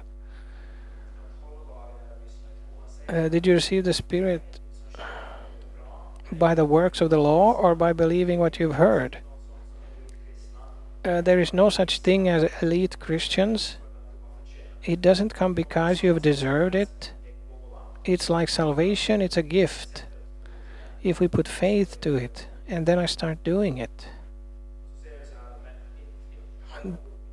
Uh, 3.08 3.28
did 3.28 3.46
you 3.46 3.54
receive 3.54 3.84
the 3.84 3.94
Spirit 3.94 4.57
by 6.32 6.54
the 6.54 6.64
works 6.64 7.00
of 7.00 7.10
the 7.10 7.18
law 7.18 7.52
or 7.52 7.74
by 7.74 7.92
believing 7.92 8.38
what 8.38 8.58
you've 8.58 8.74
heard? 8.74 9.18
Uh, 11.04 11.20
there 11.20 11.40
is 11.40 11.52
no 11.52 11.70
such 11.70 12.00
thing 12.00 12.28
as 12.28 12.50
elite 12.60 12.98
Christians. 12.98 13.76
It 14.84 15.00
doesn't 15.00 15.34
come 15.34 15.54
because 15.54 16.02
you've 16.02 16.22
deserved 16.22 16.74
it. 16.74 17.12
It's 18.04 18.30
like 18.30 18.48
salvation, 18.48 19.20
it's 19.22 19.36
a 19.36 19.42
gift. 19.42 20.04
If 21.02 21.20
we 21.20 21.28
put 21.28 21.46
faith 21.46 22.00
to 22.00 22.16
it, 22.16 22.48
and 22.66 22.84
then 22.86 22.98
I 22.98 23.06
start 23.06 23.44
doing 23.44 23.78
it. 23.78 24.08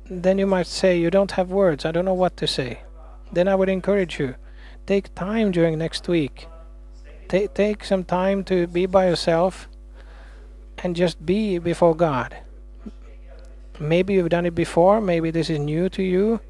Then 0.08 0.38
you 0.38 0.46
might 0.46 0.66
say, 0.66 0.98
You 0.98 1.10
don't 1.10 1.32
have 1.32 1.50
words, 1.50 1.84
I 1.84 1.92
don't 1.92 2.04
know 2.04 2.14
what 2.14 2.36
to 2.38 2.46
say. 2.46 2.80
Then 3.32 3.48
I 3.48 3.54
would 3.54 3.68
encourage 3.68 4.18
you 4.18 4.36
take 4.86 5.14
time 5.14 5.50
during 5.50 5.78
next 5.78 6.06
week. 6.06 6.46
Ta- 7.28 7.48
take 7.54 7.84
some 7.84 8.04
time 8.04 8.44
to 8.44 8.66
be 8.66 8.86
by 8.86 9.08
yourself 9.08 9.68
and 10.78 10.94
just 10.94 11.24
be 11.24 11.58
before 11.58 11.94
God. 11.94 12.36
Maybe 13.78 14.14
you've 14.14 14.30
done 14.30 14.46
it 14.46 14.54
before, 14.54 15.00
maybe 15.00 15.30
this 15.30 15.50
is 15.50 15.58
new 15.58 15.88
to 15.90 16.02
you. 16.02 16.40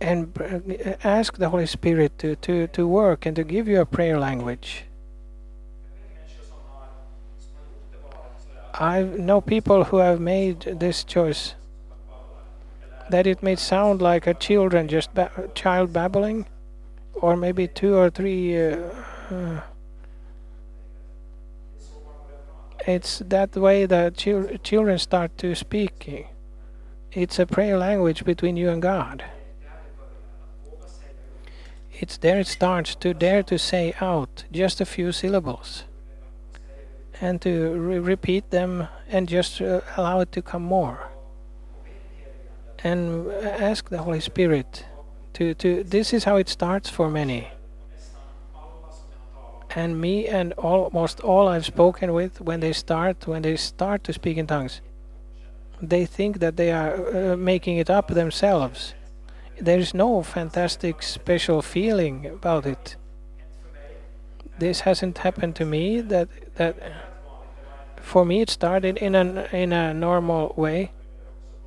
And 0.00 0.98
ask 1.02 1.38
the 1.38 1.48
Holy 1.48 1.66
Spirit 1.66 2.18
to, 2.18 2.36
to, 2.36 2.66
to 2.68 2.86
work 2.86 3.26
and 3.26 3.34
to 3.36 3.44
give 3.44 3.68
you 3.68 3.80
a 3.80 3.86
prayer 3.86 4.18
language. 4.18 4.84
I 8.74 9.02
know 9.02 9.40
people 9.40 9.84
who 9.84 9.98
have 9.98 10.20
made 10.20 10.60
this 10.60 11.04
choice 11.04 11.54
that 13.10 13.26
it 13.26 13.42
may 13.42 13.56
sound 13.56 14.00
like 14.00 14.26
a 14.26 14.34
children 14.34 14.88
just 14.88 15.12
ba- 15.14 15.50
child 15.54 15.92
babbling? 15.92 16.46
Or 17.14 17.36
maybe 17.36 17.68
two 17.68 17.94
or 17.96 18.10
three 18.10 18.60
uh, 18.60 18.76
uh, 19.30 19.60
it's 22.86 23.20
that 23.20 23.56
way 23.56 23.86
that 23.86 24.16
chil- 24.16 24.58
children 24.62 24.98
start 24.98 25.38
to 25.38 25.54
speak. 25.54 26.26
It's 27.12 27.38
a 27.38 27.46
prayer 27.46 27.78
language 27.78 28.24
between 28.24 28.56
you 28.56 28.68
and 28.68 28.82
god. 28.82 29.24
It's 31.92 32.18
there 32.18 32.40
it 32.40 32.46
starts 32.46 32.94
to 32.96 33.14
dare 33.14 33.42
to 33.44 33.58
say 33.58 33.94
out 34.00 34.44
just 34.52 34.80
a 34.80 34.84
few 34.84 35.12
syllables 35.12 35.84
and 37.20 37.40
to 37.42 37.72
re- 37.72 38.00
repeat 38.00 38.50
them 38.50 38.88
and 39.08 39.28
just 39.28 39.62
uh, 39.62 39.80
allow 39.96 40.20
it 40.20 40.32
to 40.32 40.42
come 40.42 40.62
more 40.62 41.08
and 42.84 43.32
ask 43.70 43.88
the 43.88 43.98
holy 43.98 44.20
spirit 44.20 44.86
to 45.32 45.54
to 45.54 45.82
this 45.82 46.12
is 46.12 46.24
how 46.24 46.36
it 46.36 46.48
starts 46.48 46.88
for 46.90 47.10
many. 47.10 47.48
And 49.76 50.00
me 50.00 50.28
and 50.28 50.52
almost 50.52 51.20
all 51.20 51.48
I've 51.48 51.66
spoken 51.66 52.12
with 52.12 52.40
when 52.40 52.60
they 52.60 52.72
start 52.72 53.26
when 53.26 53.42
they 53.42 53.56
start 53.56 54.04
to 54.04 54.12
speak 54.12 54.36
in 54.36 54.46
tongues 54.46 54.80
they 55.88 56.06
think 56.06 56.38
that 56.38 56.56
they 56.56 56.72
are 56.72 57.32
uh, 57.32 57.36
making 57.36 57.76
it 57.78 57.90
up 57.90 58.08
themselves. 58.08 58.94
There 59.60 59.78
is 59.78 59.94
no 59.94 60.22
fantastic 60.22 61.02
special 61.02 61.62
feeling 61.62 62.26
about 62.26 62.66
it. 62.66 62.96
This 64.58 64.80
hasn't 64.80 65.18
happened 65.18 65.56
to 65.56 65.64
me 65.64 66.00
that 66.00 66.28
that 66.56 66.76
for 68.00 68.24
me 68.24 68.40
it 68.40 68.50
started 68.50 68.96
in 68.98 69.14
an 69.14 69.38
in 69.52 69.72
a 69.72 69.94
normal 69.94 70.54
way. 70.56 70.92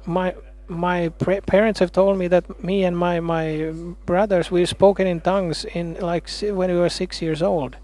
My 0.05 0.35
my 0.67 1.09
parents 1.45 1.79
have 1.79 1.91
told 1.91 2.17
me 2.17 2.27
that 2.27 2.63
me 2.63 2.83
and 2.83 2.97
my 2.97 3.19
my 3.19 3.71
brothers 4.05 4.51
we've 4.51 4.69
spoken 4.69 5.07
in 5.07 5.21
tongues 5.21 5.65
in 5.65 5.95
like 6.01 6.29
when 6.41 6.69
we 6.69 6.77
were 6.77 6.89
6 6.89 7.21
years 7.21 7.41
old. 7.41 7.77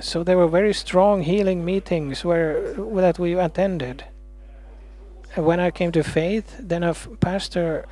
So 0.00 0.24
there 0.24 0.36
were 0.36 0.48
very 0.48 0.74
strong 0.74 1.22
healing 1.22 1.64
meetings 1.64 2.24
where 2.24 2.74
that 2.74 3.18
we 3.18 3.34
attended. 3.34 4.04
And 5.36 5.46
when 5.46 5.60
I 5.60 5.70
came 5.70 5.92
to 5.92 6.02
faith 6.02 6.56
then 6.58 6.82
a 6.82 6.94
pastor 7.20 7.86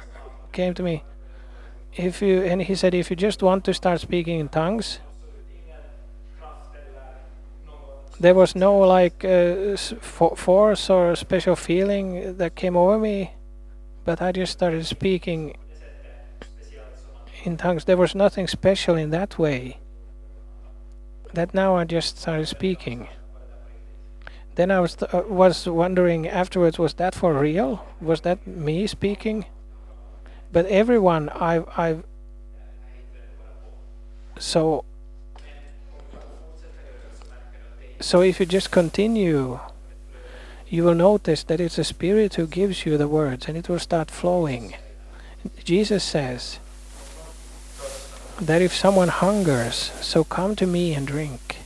came 0.52 0.74
to 0.74 0.82
me 0.82 1.04
if 1.94 2.22
you 2.22 2.42
and 2.42 2.62
he 2.62 2.74
said 2.74 2.94
if 2.94 3.10
you 3.10 3.16
just 3.16 3.42
want 3.42 3.64
to 3.64 3.72
start 3.74 4.00
speaking 4.00 4.40
in 4.40 4.48
tongues 4.48 4.98
there 8.20 8.34
was 8.34 8.54
no 8.54 8.78
like 8.78 9.24
uh, 9.24 9.76
force 9.76 10.90
or 10.90 11.16
special 11.16 11.56
feeling 11.56 12.36
that 12.36 12.54
came 12.54 12.76
over 12.76 12.98
me 12.98 13.32
but 14.04 14.22
i 14.22 14.30
just 14.32 14.52
started 14.52 14.84
speaking 14.86 15.56
in 17.44 17.56
tongues 17.56 17.84
there 17.84 17.96
was 17.96 18.14
nothing 18.14 18.46
special 18.46 18.96
in 18.96 19.10
that 19.10 19.38
way 19.38 19.78
that 21.34 21.54
now 21.54 21.76
i 21.76 21.84
just 21.84 22.18
started 22.18 22.46
speaking 22.46 23.08
then 24.54 24.70
I 24.70 24.80
was 24.80 24.96
uh, 25.02 25.22
was 25.28 25.66
wondering 25.66 26.28
afterwards, 26.28 26.78
was 26.78 26.94
that 26.94 27.14
for 27.14 27.32
real? 27.32 27.84
Was 28.00 28.20
that 28.22 28.46
me 28.46 28.86
speaking? 28.86 29.46
But 30.52 30.66
everyone 30.66 31.30
I've 31.30 31.66
I've 31.76 32.04
so 34.38 34.84
so 38.02 38.20
if 38.20 38.40
you 38.40 38.46
just 38.46 38.70
continue 38.70 39.58
you 40.72 40.82
will 40.84 40.94
notice 40.94 41.42
that 41.44 41.60
it's 41.60 41.76
the 41.76 41.84
spirit 41.84 42.36
who 42.36 42.46
gives 42.46 42.86
you 42.86 42.96
the 42.96 43.06
words 43.06 43.46
and 43.46 43.58
it 43.58 43.68
will 43.68 43.78
start 43.78 44.10
flowing. 44.10 44.74
Jesus 45.62 46.02
says 46.02 46.58
that 48.40 48.62
if 48.62 48.74
someone 48.74 49.08
hungers 49.08 49.92
so 50.00 50.24
come 50.24 50.56
to 50.56 50.66
me 50.66 50.94
and 50.94 51.06
drink. 51.06 51.58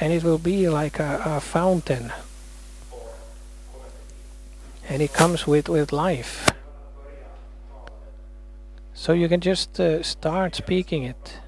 And 0.00 0.12
it 0.12 0.24
will 0.24 0.38
be 0.38 0.68
like 0.68 0.98
a, 0.98 1.22
a 1.24 1.40
fountain. 1.40 2.10
And 4.88 5.00
it 5.00 5.12
comes 5.12 5.46
with 5.46 5.68
with 5.68 5.92
life. 5.92 6.50
So 8.94 9.12
you 9.12 9.28
can 9.28 9.40
just 9.40 9.78
uh, 9.78 10.02
start 10.02 10.56
speaking 10.56 11.04
it 11.04 11.38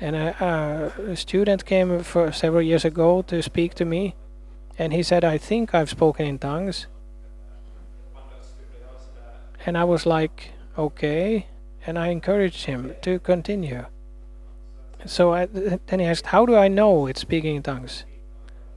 and 0.00 0.14
a, 0.14 0.92
a 1.08 1.16
student 1.16 1.64
came 1.64 2.02
for 2.02 2.30
several 2.32 2.62
years 2.62 2.84
ago 2.84 3.22
to 3.22 3.42
speak 3.42 3.74
to 3.74 3.84
me 3.84 4.14
and 4.78 4.92
he 4.92 5.02
said 5.02 5.24
i 5.24 5.36
think 5.36 5.74
i've 5.74 5.90
spoken 5.90 6.26
in 6.26 6.38
tongues. 6.38 6.86
And 9.66 9.76
i 9.76 9.84
was 9.84 10.06
like 10.06 10.52
okay. 10.76 11.46
And 11.86 11.98
i 11.98 12.08
encouraged 12.08 12.66
him 12.66 12.94
to 13.02 13.18
continue. 13.18 13.86
So 15.06 15.32
I, 15.32 15.46
then 15.46 16.00
he 16.00 16.06
asked 16.06 16.26
how 16.26 16.46
do 16.46 16.54
i 16.54 16.68
know 16.68 17.06
it's 17.06 17.20
speaking 17.20 17.56
in 17.56 17.62
tongues? 17.62 18.04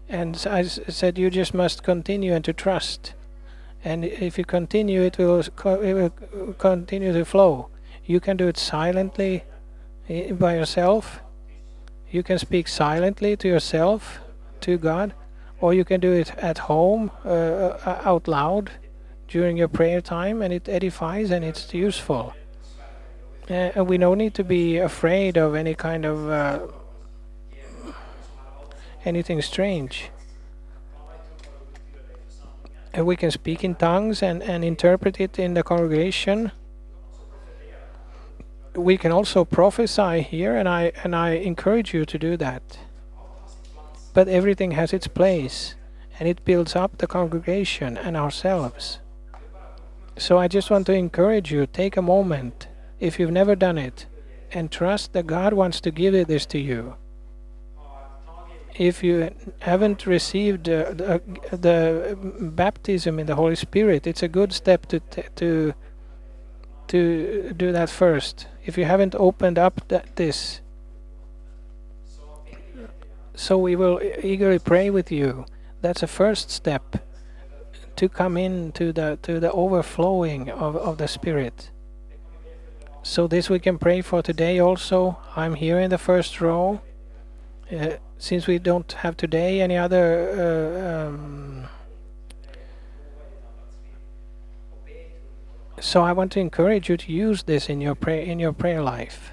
And 0.10 0.36
I 0.50 0.64
said 0.64 1.18
you 1.18 1.30
just 1.30 1.54
must 1.54 1.84
continue 1.84 2.34
and 2.34 2.44
to 2.44 2.52
trust. 2.52 3.14
And 3.84 4.04
if 4.04 4.38
you 4.38 4.44
continue 4.44 5.02
it 5.04 5.18
will, 5.18 5.40
it 5.40 5.94
will 5.94 6.54
continue 6.58 7.14
to 7.14 7.24
flow. 7.24 7.70
You 8.04 8.20
can 8.20 8.36
do 8.36 8.50
it 8.50 8.58
silently 8.58 9.46
by 10.38 10.56
yourself. 10.56 11.22
You 12.10 12.24
can 12.24 12.38
speak 12.38 12.68
silently 12.68 13.38
to 13.38 13.48
yourself, 13.48 14.20
to 14.62 14.78
God, 14.78 15.14
or 15.60 15.74
you 15.74 15.86
can 15.86 16.00
do 16.02 16.12
it 16.12 16.36
at 16.38 16.58
home, 16.58 17.12
uh, 17.24 17.30
uh, 17.30 18.02
out 18.04 18.28
loud 18.28 18.72
during 19.28 19.58
your 19.58 19.70
prayer 19.70 20.02
time, 20.02 20.42
and 20.42 20.54
it 20.54 20.68
edifies 20.68 21.32
and 21.32 21.46
it's 21.46 21.74
useful. 21.74 22.34
Uh, 23.50 23.54
and 23.76 23.88
we 23.88 23.98
don't 23.98 24.18
need 24.18 24.34
to 24.34 24.44
be 24.44 24.78
afraid 24.78 25.38
of 25.38 25.56
any 25.56 25.76
kind 25.76 26.06
of 26.06 26.30
uh, 26.30 26.60
anything 29.06 29.42
strange. 29.42 30.10
And 32.94 33.06
we 33.06 33.16
can 33.16 33.32
speak 33.32 33.64
in 33.64 33.76
tongues 33.76 34.22
and, 34.22 34.44
and 34.44 34.66
interpret 34.66 35.20
it 35.22 35.40
in 35.40 35.54
the 35.54 35.64
congregation 35.64 36.52
we 38.76 38.98
can 38.98 39.12
also 39.12 39.44
prophesy 39.44 40.22
here 40.22 40.56
and 40.56 40.68
I 40.68 40.92
and 41.04 41.16
I 41.16 41.32
encourage 41.32 41.94
you 41.94 42.06
to 42.06 42.18
do 42.18 42.38
that. 42.38 42.80
But 44.14 44.28
everything 44.28 44.72
has 44.72 44.94
its 44.94 45.08
place 45.08 45.76
and 46.20 46.28
it 46.28 46.46
builds 46.46 46.76
up 46.76 46.98
the 46.98 47.08
congregation 47.08 47.98
and 47.98 48.16
ourselves. 48.16 49.00
So 50.18 50.38
I 50.38 50.48
just 50.48 50.70
want 50.70 50.86
to 50.88 50.94
encourage 50.94 51.52
you 51.52 51.66
take 51.66 51.98
a 51.98 52.02
moment 52.02 52.68
if 53.00 53.20
you've 53.20 53.32
never 53.32 53.56
done 53.56 53.78
it 53.78 54.06
and 54.52 54.72
trust 54.72 55.14
that 55.14 55.26
God 55.26 55.54
wants 55.54 55.82
to 55.82 55.92
give 55.92 56.28
this 56.28 56.46
to 56.48 56.60
you. 56.60 56.96
If 58.76 59.04
you 59.04 59.32
haven't 59.60 60.06
received 60.06 60.70
uh, 60.70 60.94
the, 60.94 61.22
the 61.52 62.18
baptism 62.40 63.20
in 63.20 63.28
the 63.28 63.36
Holy 63.36 63.56
Spirit, 63.56 64.08
it's 64.08 64.24
a 64.24 64.28
good 64.28 64.54
step 64.54 64.86
to 64.88 65.00
to 65.36 65.74
to 66.88 67.54
do 67.54 67.72
that 67.72 67.90
first. 67.90 68.48
If 68.66 68.78
you 68.78 68.86
haven't 68.86 69.16
opened 69.16 69.58
up 69.58 69.82
that, 69.88 70.16
this, 70.16 70.62
so 73.34 73.58
we 73.58 73.76
will 73.76 74.00
eagerly 74.22 74.60
pray 74.60 74.90
with 74.90 75.12
you. 75.12 75.46
That's 75.82 76.04
a 76.04 76.08
first 76.08 76.52
step 76.52 76.98
to 77.96 78.08
come 78.08 78.38
into 78.38 78.94
the 78.94 79.18
to 79.24 79.40
the 79.40 79.52
overflowing 79.52 80.50
of, 80.50 80.76
of 80.76 80.98
the 80.98 81.08
Spirit. 81.08 81.72
So 83.04 83.28
this 83.28 83.50
we 83.50 83.60
can 83.60 83.80
pray 83.80 84.02
for 84.02 84.22
today 84.22 84.60
also. 84.60 85.18
I'm 85.36 85.56
here 85.56 85.80
in 85.80 85.90
the 85.90 85.98
first 85.98 86.40
row. 86.40 86.82
Uh, 87.72 87.98
since 88.18 88.46
we 88.46 88.60
don't 88.60 88.92
have 88.92 89.18
today 89.18 89.62
any 89.62 89.76
other 89.76 90.06
uh, 90.30 91.08
um, 91.08 91.61
so 95.82 96.02
I 96.04 96.14
want 96.14 96.32
to 96.34 96.40
encourage 96.40 96.90
you 96.90 96.96
to 96.98 97.12
use 97.12 97.44
this 97.44 97.68
in 97.68 97.82
your 97.82 97.96
prayer 97.96 98.22
in 98.22 98.40
your 98.40 98.54
prayer 98.54 98.82
life. 98.82 99.32